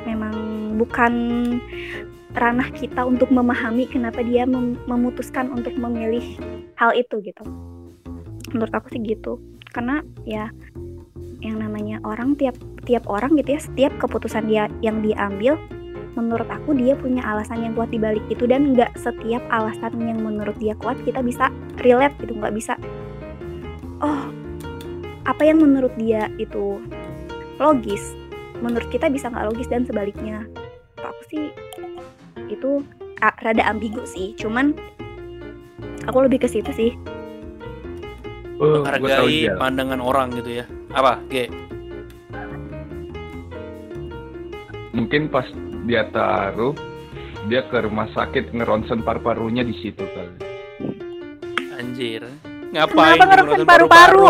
memang 0.07 0.35
bukan 0.79 1.13
ranah 2.35 2.67
kita 2.75 3.07
untuk 3.07 3.31
memahami 3.31 3.87
kenapa 3.87 4.23
dia 4.27 4.43
mem- 4.43 4.79
memutuskan 4.91 5.55
untuk 5.55 5.75
memilih 5.79 6.23
hal 6.75 6.91
itu 6.99 7.23
gitu 7.23 7.47
menurut 8.51 8.75
aku 8.75 8.91
sih 8.95 9.03
gitu 9.03 9.39
karena 9.71 10.03
ya 10.27 10.51
yang 11.43 11.63
namanya 11.63 12.03
orang 12.03 12.35
tiap 12.35 12.59
tiap 12.87 13.07
orang 13.07 13.39
gitu 13.39 13.55
ya 13.55 13.61
setiap 13.61 13.93
keputusan 14.03 14.51
dia 14.51 14.67
yang 14.83 15.03
diambil 15.03 15.59
menurut 16.15 16.47
aku 16.47 16.75
dia 16.79 16.95
punya 16.95 17.23
alasan 17.27 17.67
yang 17.67 17.73
kuat 17.75 17.91
di 17.91 17.99
balik 17.99 18.23
itu 18.31 18.47
dan 18.47 18.75
nggak 18.75 18.95
setiap 18.99 19.43
alasan 19.51 19.99
yang 19.99 20.19
menurut 20.23 20.55
dia 20.63 20.79
kuat 20.79 20.99
kita 21.03 21.21
bisa 21.21 21.51
relate 21.83 22.15
gitu 22.23 22.39
nggak 22.39 22.55
bisa 22.55 22.79
oh 24.03 24.31
apa 25.27 25.43
yang 25.43 25.59
menurut 25.59 25.93
dia 25.99 26.31
itu 26.39 26.79
logis 27.59 28.15
menurut 28.63 28.87
kita 28.91 29.11
bisa 29.11 29.29
nggak 29.29 29.51
logis 29.51 29.67
dan 29.67 29.83
sebaliknya 29.83 30.47
Menurut 30.95 31.05
aku 31.11 31.23
sih 31.29 31.45
itu 32.49 32.71
rada 33.21 33.65
ambigu 33.67 34.03
sih 34.07 34.33
cuman 34.39 34.77
aku 36.07 36.19
lebih 36.25 36.45
ke 36.45 36.49
situ 36.49 36.71
sih 36.75 36.93
Oh, 38.55 38.87
gua 38.87 39.19
tahu 39.19 39.27
Hargai 39.27 39.51
Jal. 39.51 39.59
pandangan 39.59 39.99
orang 39.99 40.31
gitu 40.39 40.63
ya. 40.63 40.65
Apa? 40.95 41.19
G. 41.27 41.51
Mungkin 44.95 45.27
pas 45.27 45.43
dia 45.85 46.09
taruh, 46.11 46.73
dia 47.49 47.65
ke 47.69 47.85
rumah 47.85 48.09
sakit 48.13 48.53
ngeronsen 48.57 49.05
paru-parunya 49.05 49.65
di 49.65 49.75
situ 49.81 50.01
kali. 50.01 50.37
Anjir. 51.77 52.25
Ngapain 52.73 53.17
Kenapa 53.21 53.25
ngeronsen 53.29 53.65
paru-paru? 53.69 54.27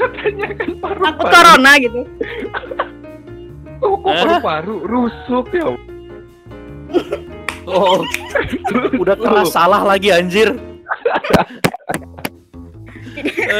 Katanya 0.00 0.48
kan 0.56 0.70
paru-paru. 0.80 1.04
takut 1.04 1.26
corona 1.28 1.72
gitu 1.76 2.00
Oh, 3.80 3.96
kok 3.96 4.12
paru-paru 4.12 4.74
rusuk 4.84 5.46
ya? 5.56 5.72
Oh, 7.64 8.04
udah 9.02 9.16
keras 9.16 9.56
salah 9.56 9.80
lagi 9.80 10.12
anjir. 10.12 10.52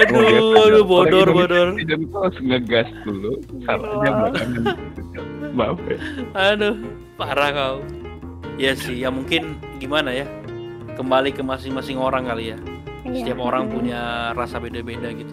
aduh, 0.04 0.60
aduh 0.60 0.84
bodor 0.84 1.28
bodor. 1.32 1.72
Jadi 1.80 2.04
tuh 2.04 2.20
harus 2.20 2.38
ngegas 2.44 2.88
dulu, 3.08 3.32
salahnya 3.64 4.10
belakangan. 4.12 4.64
Maaf 5.50 5.78
ya. 5.86 5.98
Aduh, 6.54 6.74
parah 7.18 7.50
kau. 7.50 7.76
Ya 8.60 8.76
sih, 8.76 9.00
ya 9.00 9.08
mungkin 9.08 9.56
gimana 9.80 10.12
ya? 10.12 10.28
Kembali 10.94 11.32
ke 11.32 11.40
masing-masing 11.40 11.96
orang 11.96 12.28
kali 12.28 12.52
ya. 12.54 12.58
Iya. 13.08 13.24
Setiap 13.24 13.40
orang 13.40 13.66
Mm. 13.66 13.72
punya 13.72 14.00
rasa 14.36 14.60
beda-beda 14.60 15.08
gitu. 15.16 15.32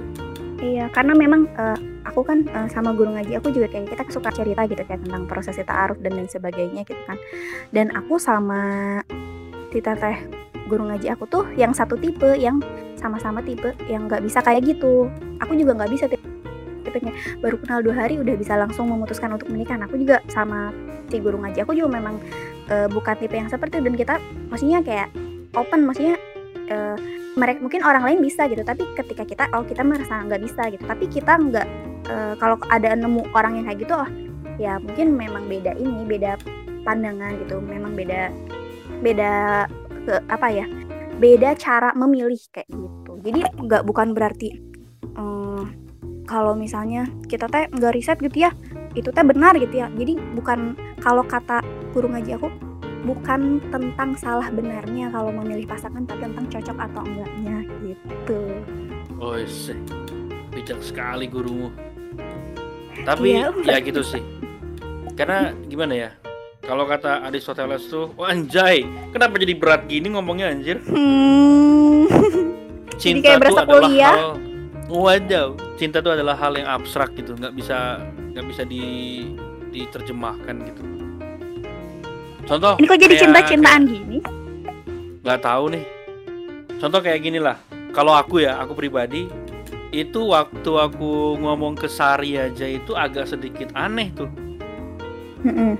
Iya, 0.57 0.89
karena 0.89 1.13
memang 1.13 1.45
eh, 1.53 1.77
aku 2.07 2.25
kan 2.25 2.47
eh, 2.47 2.67
sama 2.71 2.95
guru 2.95 3.13
ngaji 3.13 3.37
aku 3.37 3.53
juga 3.53 3.69
kayak 3.69 3.93
kita 3.93 4.03
suka 4.09 4.33
cerita 4.33 4.65
gitu 4.65 4.81
kayak 4.81 5.05
tentang 5.05 5.29
proses 5.29 5.59
ta'aruf 5.59 5.99
dan 6.01 6.17
lain 6.17 6.31
sebagainya 6.31 6.81
gitu 6.87 6.97
kan. 7.05 7.19
Dan 7.69 7.93
aku 7.93 8.17
sama 8.17 8.97
Tita 9.69 9.93
Teh 9.93 10.17
guru 10.65 10.87
ngaji 10.89 11.13
aku 11.13 11.29
tuh 11.29 11.45
yang 11.53 11.75
satu 11.75 11.99
tipe 11.99 12.33
yang 12.39 12.63
sama-sama 12.97 13.45
tipe 13.45 13.75
yang 13.85 14.09
nggak 14.09 14.25
bisa 14.25 14.41
kayak 14.41 14.65
gitu. 14.65 15.05
Aku 15.43 15.53
juga 15.53 15.77
nggak 15.77 15.91
bisa 15.93 16.05
tipe 16.87 17.03
tipenya 17.03 17.13
baru 17.43 17.59
kenal 17.59 17.79
dua 17.83 17.95
hari 17.99 18.15
udah 18.15 18.35
bisa 18.39 18.55
langsung 18.55 18.87
memutuskan 18.87 19.35
untuk 19.35 19.51
menikah. 19.51 19.75
Aku 19.83 19.99
juga 19.99 20.23
sama 20.31 20.71
si 21.11 21.19
guru 21.19 21.39
ngaji 21.43 21.59
aku 21.67 21.75
juga 21.75 21.99
memang 21.99 22.15
eh, 22.71 22.87
bukan 22.87 23.15
tipe 23.19 23.35
yang 23.35 23.51
seperti 23.51 23.83
itu. 23.83 23.85
Dan 23.91 23.95
kita 23.99 24.15
maksudnya 24.47 24.79
kayak 24.79 25.11
open 25.59 25.83
maksudnya 25.83 26.15
eh, 26.71 26.97
mereka 27.35 27.59
mungkin 27.61 27.83
orang 27.83 28.03
lain 28.07 28.19
bisa 28.23 28.47
gitu. 28.47 28.63
Tapi 28.63 28.87
ketika 28.95 29.23
kita 29.27 29.43
oh 29.51 29.67
kita 29.67 29.83
merasa 29.83 30.23
nggak 30.23 30.41
bisa 30.41 30.63
gitu. 30.71 30.83
Tapi 30.87 31.05
kita 31.11 31.33
nggak 31.35 31.67
eh, 32.07 32.33
kalau 32.39 32.55
ada 32.71 32.95
nemu 32.95 33.27
orang 33.35 33.59
yang 33.59 33.65
kayak 33.67 33.79
gitu 33.83 33.93
oh 33.99 34.09
ya 34.57 34.81
mungkin 34.81 35.13
memang 35.13 35.45
beda 35.45 35.75
ini 35.75 36.07
beda 36.07 36.39
pandangan 36.87 37.35
gitu. 37.43 37.59
Memang 37.59 37.93
beda 37.93 38.31
beda 39.03 39.31
ke 40.07 40.23
apa 40.31 40.47
ya 40.49 40.65
beda 41.19 41.53
cara 41.59 41.91
memilih 41.93 42.39
kayak 42.55 42.71
gitu. 42.71 43.11
Jadi 43.21 43.39
nggak 43.43 43.83
bukan 43.83 44.15
berarti 44.15 44.49
eh, 45.17 45.65
kalau 46.27 46.53
misalnya 46.53 47.07
kita 47.25 47.47
teh 47.47 47.71
nggak 47.71 47.95
riset 47.95 48.19
gitu 48.19 48.43
ya 48.43 48.51
itu 48.93 49.09
teh 49.09 49.23
benar 49.23 49.55
gitu 49.55 49.71
ya 49.73 49.87
jadi 49.89 50.19
bukan 50.35 50.75
kalau 50.99 51.23
kata 51.23 51.63
guru 51.95 52.11
ngaji 52.11 52.35
aku 52.35 52.51
bukan 53.01 53.63
tentang 53.71 54.13
salah 54.13 54.51
benarnya 54.51 55.07
kalau 55.07 55.31
memilih 55.31 55.63
pasangan 55.63 56.03
tapi 56.03 56.27
tentang 56.27 56.45
cocok 56.45 56.77
atau 56.77 57.01
enggaknya 57.01 57.57
gitu 57.81 58.39
Oh, 59.17 59.33
sih. 59.41 59.73
bijak 60.53 60.77
sekali 60.77 61.25
gurumu. 61.25 61.73
Tapi 63.01 63.33
Iya, 63.33 63.49
ya 63.65 63.81
gitu 63.81 64.05
sih. 64.05 64.21
Karena 65.17 65.57
gimana 65.65 65.93
ya? 65.97 66.09
Kalau 66.61 66.85
kata 66.85 67.25
Aristoteles 67.25 67.89
tuh, 67.89 68.13
oh, 68.13 68.21
anjay, 68.21 68.85
kenapa 69.09 69.41
jadi 69.41 69.57
berat 69.57 69.89
gini 69.89 70.13
ngomongnya 70.13 70.53
anjir? 70.53 70.77
hmm. 70.85 72.05
Cinta 73.01 73.25
kayak 73.25 73.33
tuh 73.33 73.41
berasa 73.41 73.61
adalah 73.63 73.81
kuliah. 73.89 74.13
hal 74.13 74.31
Waduh, 74.87 75.59
cinta 75.75 75.99
itu 75.99 76.07
adalah 76.07 76.39
hal 76.39 76.55
yang 76.55 76.67
abstrak 76.71 77.11
gitu, 77.19 77.35
nggak 77.35 77.51
bisa 77.59 77.99
nggak 78.31 78.45
bisa 78.47 78.63
di 78.63 78.83
diterjemahkan 79.75 80.55
gitu. 80.63 80.81
Contoh 82.47 82.79
ini 82.79 82.87
kok 82.87 82.99
jadi 83.03 83.15
cinta-cintaan 83.19 83.81
gini? 83.83 84.17
Nggak 85.27 85.39
tahu 85.43 85.75
nih. 85.75 85.83
Contoh 86.79 87.03
kayak 87.03 87.19
gini 87.19 87.43
lah. 87.43 87.59
Kalau 87.91 88.15
aku 88.15 88.39
ya 88.39 88.63
aku 88.63 88.79
pribadi 88.79 89.27
itu 89.91 90.31
waktu 90.31 90.71
aku 90.71 91.35
ngomong 91.35 91.75
ke 91.75 91.91
Sari 91.91 92.39
aja 92.39 92.63
itu 92.63 92.95
agak 92.95 93.27
sedikit 93.27 93.75
aneh 93.75 94.07
tuh. 94.15 94.31
Mm-mm. 95.43 95.75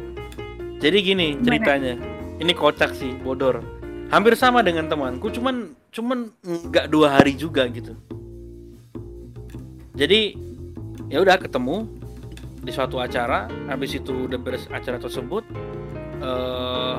jadi 0.84 0.98
gini 1.00 1.40
ceritanya. 1.48 1.96
Ini 2.44 2.52
kocak 2.52 2.92
sih 2.92 3.16
bodor. 3.24 3.64
Hampir 4.12 4.36
sama 4.36 4.60
dengan 4.68 4.92
temanku 4.92 5.32
cuman 5.32 5.72
cuman 5.96 6.28
nggak 6.44 6.92
dua 6.92 7.16
hari 7.16 7.32
juga 7.34 7.64
gitu 7.72 7.96
jadi 9.98 10.38
ya 11.10 11.26
udah 11.26 11.42
ketemu 11.42 11.90
di 12.62 12.70
suatu 12.70 13.02
acara. 13.02 13.50
Habis 13.66 13.98
itu 13.98 14.30
udah 14.30 14.38
beres 14.38 14.70
acara 14.70 15.02
tersebut 15.02 15.42
eh 16.22 16.98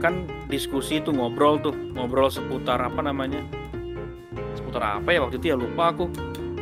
kan 0.00 0.26
diskusi 0.50 0.98
tuh 0.98 1.14
ngobrol 1.14 1.60
tuh 1.60 1.76
ngobrol 1.92 2.32
seputar 2.32 2.80
apa 2.80 3.04
namanya? 3.04 3.44
Seputar 4.56 4.98
apa 4.98 5.12
ya 5.12 5.20
waktu 5.28 5.36
itu 5.36 5.52
ya? 5.52 5.56
Lupa 5.60 5.92
aku. 5.92 6.08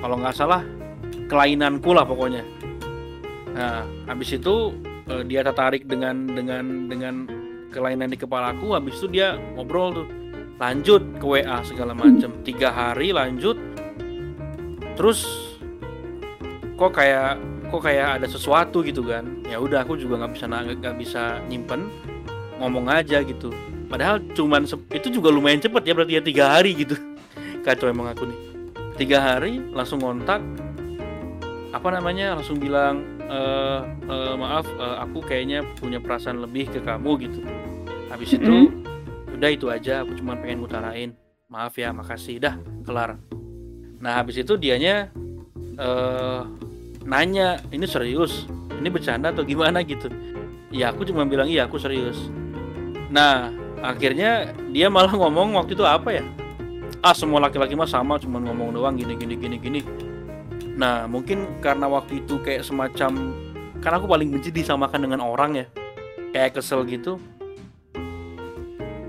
Kalau 0.03 0.19
nggak 0.19 0.35
salah 0.35 0.67
kelainanku 1.31 1.95
lah 1.95 2.03
pokoknya. 2.03 2.43
Nah 3.55 3.87
habis 4.11 4.35
itu 4.35 4.75
eh, 5.07 5.23
dia 5.23 5.47
tertarik 5.47 5.87
dengan 5.87 6.27
dengan 6.27 6.91
dengan 6.91 7.15
kelainan 7.71 8.11
di 8.11 8.19
kepalaku. 8.19 8.75
Habis 8.75 8.99
itu 8.99 9.23
dia 9.23 9.39
ngobrol 9.55 10.03
tuh 10.03 10.07
lanjut 10.59 11.03
ke 11.23 11.25
WA 11.25 11.63
segala 11.63 11.95
macam 11.95 12.35
tiga 12.49 12.75
hari 12.75 13.15
lanjut 13.15 13.57
terus 15.01 15.50
kok 16.81 16.97
kayak 16.97 17.37
kok 17.69 17.83
kayak 17.85 18.09
ada 18.17 18.27
sesuatu 18.27 18.81
gitu 18.81 19.05
kan. 19.05 19.45
Ya 19.45 19.61
udah 19.61 19.85
aku 19.85 20.01
juga 20.01 20.25
nggak 20.25 20.33
bisa 20.33 20.47
nggak 20.49 20.97
bisa 20.97 21.23
nyimpen 21.53 21.93
ngomong 22.57 22.89
aja 22.89 23.21
gitu. 23.21 23.53
Padahal 23.93 24.25
cuman 24.33 24.65
itu 24.97 25.09
juga 25.13 25.29
lumayan 25.29 25.61
cepet 25.61 25.83
ya 25.85 25.93
berarti 25.93 26.13
ya 26.17 26.23
tiga 26.25 26.45
hari 26.57 26.73
gitu. 26.73 26.97
Kacau 27.69 27.93
emang 27.93 28.09
aku 28.09 28.25
nih. 28.25 28.39
Tiga 28.97 29.21
hari 29.21 29.61
langsung 29.77 30.01
ngontak. 30.01 30.41
Apa 31.77 31.93
namanya 31.93 32.41
langsung 32.41 32.57
bilang 32.57 33.05
eh 33.29 33.81
eh, 34.09 34.35
maaf 34.41 34.65
eh, 34.65 34.97
aku 35.05 35.21
kayaknya 35.21 35.61
punya 35.77 36.01
perasaan 36.01 36.41
lebih 36.41 36.73
ke 36.73 36.81
kamu 36.81 37.29
gitu. 37.29 37.45
Habis 38.09 38.41
itu 38.41 38.73
udah 39.37 39.51
itu 39.53 39.69
aja 39.69 40.03
aku 40.03 40.17
cuma 40.17 40.37
pengen 40.37 40.65
ngutarain 40.65 41.13
maaf 41.49 41.77
ya 41.77 41.93
makasih 41.93 42.41
dah 42.41 42.57
kelar. 42.89 43.21
Nah 44.01 44.17
habis 44.17 44.41
itu 44.41 44.57
dianya 44.57 45.13
eh 45.81 46.41
nanya 47.09 47.57
ini 47.73 47.89
serius? 47.89 48.45
Ini 48.77 48.89
bercanda 48.93 49.33
atau 49.33 49.43
gimana? 49.43 49.81
Gitu. 49.81 50.13
Ya 50.71 50.93
aku 50.93 51.09
cuma 51.09 51.25
bilang 51.25 51.49
iya 51.49 51.65
aku 51.65 51.81
serius. 51.81 52.29
Nah 53.09 53.49
akhirnya 53.81 54.53
dia 54.71 54.93
malah 54.93 55.17
ngomong 55.17 55.57
waktu 55.57 55.73
itu 55.73 55.85
apa 55.89 56.21
ya? 56.21 56.25
Ah 57.01 57.17
semua 57.17 57.41
laki-laki 57.41 57.73
mah 57.73 57.89
sama 57.89 58.21
cuma 58.21 58.37
ngomong 58.37 58.77
doang 58.77 58.95
gini 59.01 59.17
gini 59.17 59.35
gini 59.41 59.57
gini. 59.57 59.81
Nah 60.77 61.09
mungkin 61.09 61.59
karena 61.65 61.89
waktu 61.89 62.21
itu 62.21 62.37
kayak 62.45 62.63
semacam 62.63 63.33
karena 63.81 63.97
aku 63.97 64.07
paling 64.07 64.29
benci 64.29 64.53
disamakan 64.53 65.09
dengan 65.09 65.25
orang 65.25 65.65
ya 65.65 65.67
kayak 66.37 66.61
kesel 66.61 66.85
gitu. 66.85 67.17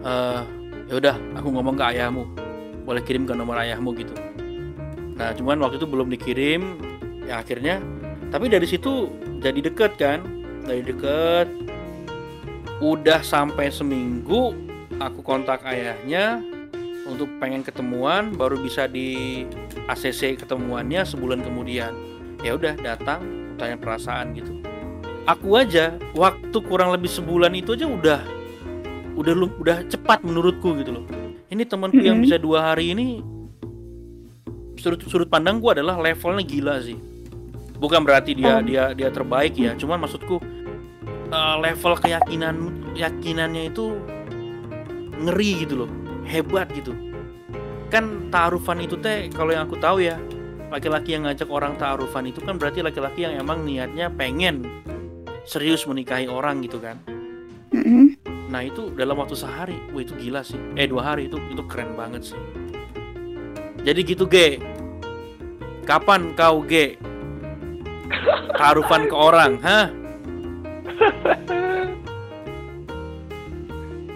Eh 0.08 0.42
ya 0.92 1.00
udah 1.00 1.16
aku 1.40 1.48
ngomong 1.56 1.80
ke 1.80 1.84
ayahmu 1.96 2.28
boleh 2.84 3.00
kirim 3.00 3.24
ke 3.24 3.32
nomor 3.32 3.56
ayahmu 3.56 3.96
gitu 3.96 4.12
nah 5.22 5.38
cuman 5.38 5.62
waktu 5.62 5.78
itu 5.78 5.86
belum 5.86 6.10
dikirim 6.10 6.82
ya 7.30 7.46
akhirnya 7.46 7.78
tapi 8.34 8.50
dari 8.50 8.66
situ 8.66 9.14
jadi 9.38 9.60
deket 9.70 10.02
kan 10.02 10.42
dari 10.66 10.82
deket. 10.86 11.48
Udah 12.82 13.22
sampai 13.22 13.70
seminggu 13.70 14.56
aku 14.98 15.20
kontak 15.22 15.62
ayahnya 15.68 16.42
untuk 17.06 17.30
pengen 17.38 17.62
ketemuan 17.62 18.34
baru 18.34 18.58
bisa 18.58 18.88
di 18.90 19.44
ACC 19.86 20.40
ketemuannya 20.42 21.06
sebulan 21.06 21.46
kemudian. 21.46 21.94
Ya 22.42 22.58
udah 22.58 22.74
datang 22.80 23.22
tanya 23.60 23.78
perasaan 23.78 24.34
gitu. 24.34 24.64
Aku 25.30 25.54
aja 25.54 25.94
waktu 26.18 26.58
kurang 26.66 26.90
lebih 26.90 27.12
sebulan 27.12 27.54
itu 27.54 27.78
aja 27.78 27.86
udah 27.86 28.22
udah 29.14 29.34
udah 29.62 29.78
cepat 29.86 30.26
menurutku 30.26 30.74
gitu 30.82 30.98
loh. 31.02 31.06
Ini 31.52 31.68
temanku 31.68 32.02
yang 32.02 32.24
bisa 32.24 32.42
dua 32.42 32.74
hari 32.74 32.96
ini 32.96 33.22
sudut 34.82 35.02
sudut 35.06 35.30
pandang 35.30 35.62
gua 35.62 35.78
adalah 35.78 36.02
levelnya 36.02 36.42
gila 36.42 36.82
sih 36.82 36.98
bukan 37.78 38.02
berarti 38.02 38.34
dia 38.34 38.58
Oh. 38.58 38.66
dia 38.66 38.84
dia 38.98 39.10
terbaik 39.14 39.54
ya 39.58 39.78
cuman 39.78 40.02
maksudku 40.02 40.42
eh, 41.30 41.56
level 41.62 41.94
keyakinan 42.02 42.56
yakinannya 42.98 43.70
itu 43.70 43.94
ngeri 45.22 45.66
gitu 45.66 45.86
loh 45.86 45.92
hebat 46.26 46.74
gitu 46.74 46.98
kan 47.94 48.28
taarufan 48.34 48.82
itu 48.82 48.98
teh 48.98 49.30
kalau 49.30 49.54
yang 49.54 49.70
aku 49.70 49.78
tahu 49.78 50.02
ya 50.02 50.18
laki-laki 50.72 51.14
yang 51.14 51.28
ngajak 51.28 51.52
orang 51.52 51.76
taarufan 51.78 52.26
itu 52.26 52.40
kan 52.42 52.58
berarti 52.58 52.82
laki-laki 52.82 53.28
yang 53.28 53.38
emang 53.38 53.62
niatnya 53.68 54.10
pengen 54.10 54.66
serius 55.46 55.86
menikahi 55.86 56.26
orang 56.26 56.66
gitu 56.66 56.82
kan 56.82 56.98
Mm-mm. 57.72 58.20
Nah 58.52 58.68
itu 58.68 58.92
dalam 58.92 59.16
waktu 59.16 59.32
sehari, 59.32 59.80
wah 59.96 60.04
itu 60.04 60.12
gila 60.20 60.44
sih. 60.44 60.60
Eh 60.76 60.84
dua 60.84 61.16
hari 61.16 61.32
itu 61.32 61.40
itu 61.48 61.64
keren 61.72 61.96
banget 61.96 62.36
sih. 62.36 62.40
Jadi 63.82 64.00
gitu 64.06 64.30
G. 64.30 64.62
Kapan 65.84 66.38
kau 66.38 66.62
G? 66.70 66.96
Taruhan 68.54 69.10
ke 69.10 69.16
orang, 69.16 69.58
hah? 69.66 69.90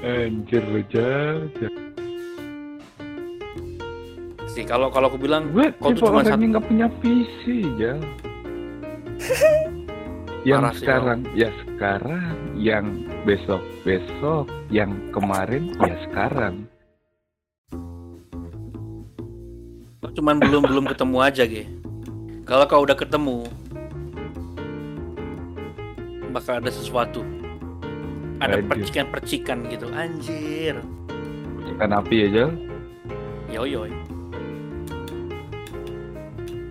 Anjir 0.05 0.61
lu. 0.69 0.81
Sih 4.45 4.63
kalau 4.63 4.87
kalau 4.93 5.09
aku 5.11 5.17
bilang 5.19 5.49
Gue 5.51 5.73
kau 5.81 5.91
tuh 5.91 6.07
cuma 6.13 6.21
satu. 6.23 6.45
nggak 6.45 6.65
punya 6.69 6.87
visi 7.01 7.65
Jal. 7.81 7.99
yang 10.45 10.61
Parah 10.61 10.73
sih, 10.77 10.85
sekarang, 10.85 11.19
ya 11.33 11.49
sekarang, 11.65 12.37
yang 12.53 12.85
besok 13.25 13.65
besok, 13.81 14.45
yang 14.69 14.93
kemarin, 15.09 15.73
ya 15.81 15.97
sekarang. 16.05 16.69
Cuman 20.15 20.39
belum 20.39 20.63
belum 20.63 20.85
ketemu 20.87 21.17
aja 21.19 21.43
G. 21.43 21.67
Kalau 22.47 22.63
kau 22.69 22.81
udah 22.87 22.95
ketemu, 22.95 23.43
bakal 26.31 26.63
ada 26.63 26.71
sesuatu. 26.71 27.21
Ada 28.39 28.59
percikan-percikan 28.63 29.67
gitu. 29.71 29.87
Anjir. 29.95 30.79
Ikan 31.75 31.91
api 31.91 32.15
ya 32.15 32.27
Jal. 32.31 32.49
Yoyoy. 33.51 33.91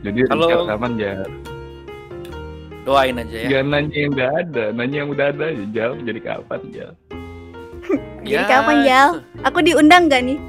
Jadi 0.04 0.20
Kalau- 0.28 0.68
aman 0.68 0.92
Jal. 1.00 1.24
Doain 2.84 3.16
aja 3.16 3.36
ya. 3.48 3.48
Jangan 3.48 3.68
nanya 3.80 3.96
yang 3.96 4.12
udah 4.12 4.28
ada, 4.44 4.64
nanya 4.76 4.96
yang 5.00 5.08
udah 5.08 5.26
ada 5.32 5.44
aja 5.48 5.64
Jal. 5.72 5.92
Jadi 6.04 6.20
kapan 6.20 6.60
Jal? 6.68 6.92
Jadi 8.24 8.44
kapan, 8.48 8.76
Jal? 8.84 9.10
Aku 9.44 9.60
diundang 9.60 10.08
gak 10.08 10.24
nih? 10.24 10.40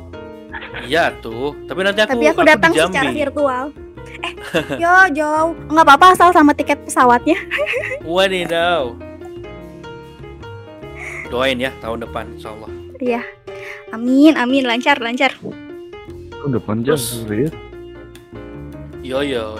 Iya 0.83 1.15
tuh. 1.23 1.55
Tapi 1.65 1.79
nanti 1.79 2.03
aku 2.03 2.11
Tapi 2.19 2.25
aku 2.27 2.41
datang 2.43 2.71
di 2.75 2.79
secara 2.83 3.11
virtual. 3.11 3.63
Eh, 4.21 4.33
yo 4.83 4.93
jauh. 5.15 5.51
Nggak 5.71 5.85
apa-apa 5.87 6.05
asal 6.11 6.29
sama 6.35 6.51
tiket 6.51 6.83
pesawatnya. 6.83 7.39
Wadidaw. 8.03 8.91
Doain 11.31 11.57
ya 11.57 11.71
tahun 11.79 12.03
depan 12.05 12.35
insya 12.35 12.51
Allah. 12.53 12.71
Iya. 12.99 13.21
Amin, 13.95 14.35
amin 14.35 14.63
lancar, 14.67 14.99
lancar. 14.99 15.33
Tahun 15.39 16.51
depan 16.51 16.83
Terus- 16.83 17.23
serius. 17.23 17.53
Yo 19.01 19.21
yo. 19.23 19.55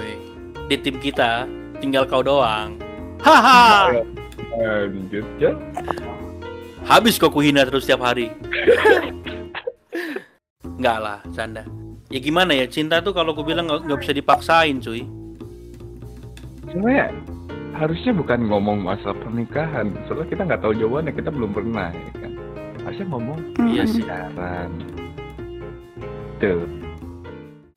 Di 0.66 0.76
tim 0.82 0.98
kita 0.98 1.46
tinggal 1.80 2.10
kau 2.10 2.26
doang. 2.26 2.76
Haha. 3.22 4.02
Anjir 4.56 5.26
Jal. 5.38 5.56
Habis 6.86 7.18
kau 7.18 7.34
kuhina 7.34 7.66
terus 7.66 7.86
setiap 7.86 8.06
hari. 8.06 8.30
Enggak 10.76 10.98
lah, 11.02 11.20
canda. 11.32 11.64
Ya 12.14 12.20
gimana 12.22 12.54
ya, 12.54 12.70
cinta 12.70 13.02
tuh 13.02 13.12
kalau 13.12 13.34
aku 13.34 13.42
bilang 13.42 13.66
nggak 13.66 14.00
bisa 14.00 14.14
dipaksain, 14.14 14.78
cuy. 14.78 15.04
Sebenarnya 16.70 17.10
harusnya 17.76 18.14
bukan 18.14 18.40
ngomong 18.46 18.78
masalah 18.86 19.18
pernikahan. 19.20 19.90
Soalnya 20.06 20.28
kita 20.30 20.42
nggak 20.46 20.62
tahu 20.62 20.74
jawabannya, 20.78 21.12
kita 21.12 21.30
belum 21.34 21.52
pernah 21.52 21.90
ya 21.90 22.12
kan. 22.22 22.32
Harusnya 22.86 23.08
ngomong 23.10 23.40
Iya 23.66 23.84
Mm-mm. 23.84 23.96
sih. 23.98 24.04
pacaran. 24.06 24.70
Tuh. 26.38 26.62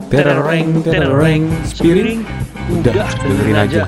Terereng, 0.09 0.69
terereng, 0.85 1.43
spiring, 1.69 2.21
udah 2.81 3.13
dengerin 3.21 3.59
aja. 3.61 3.85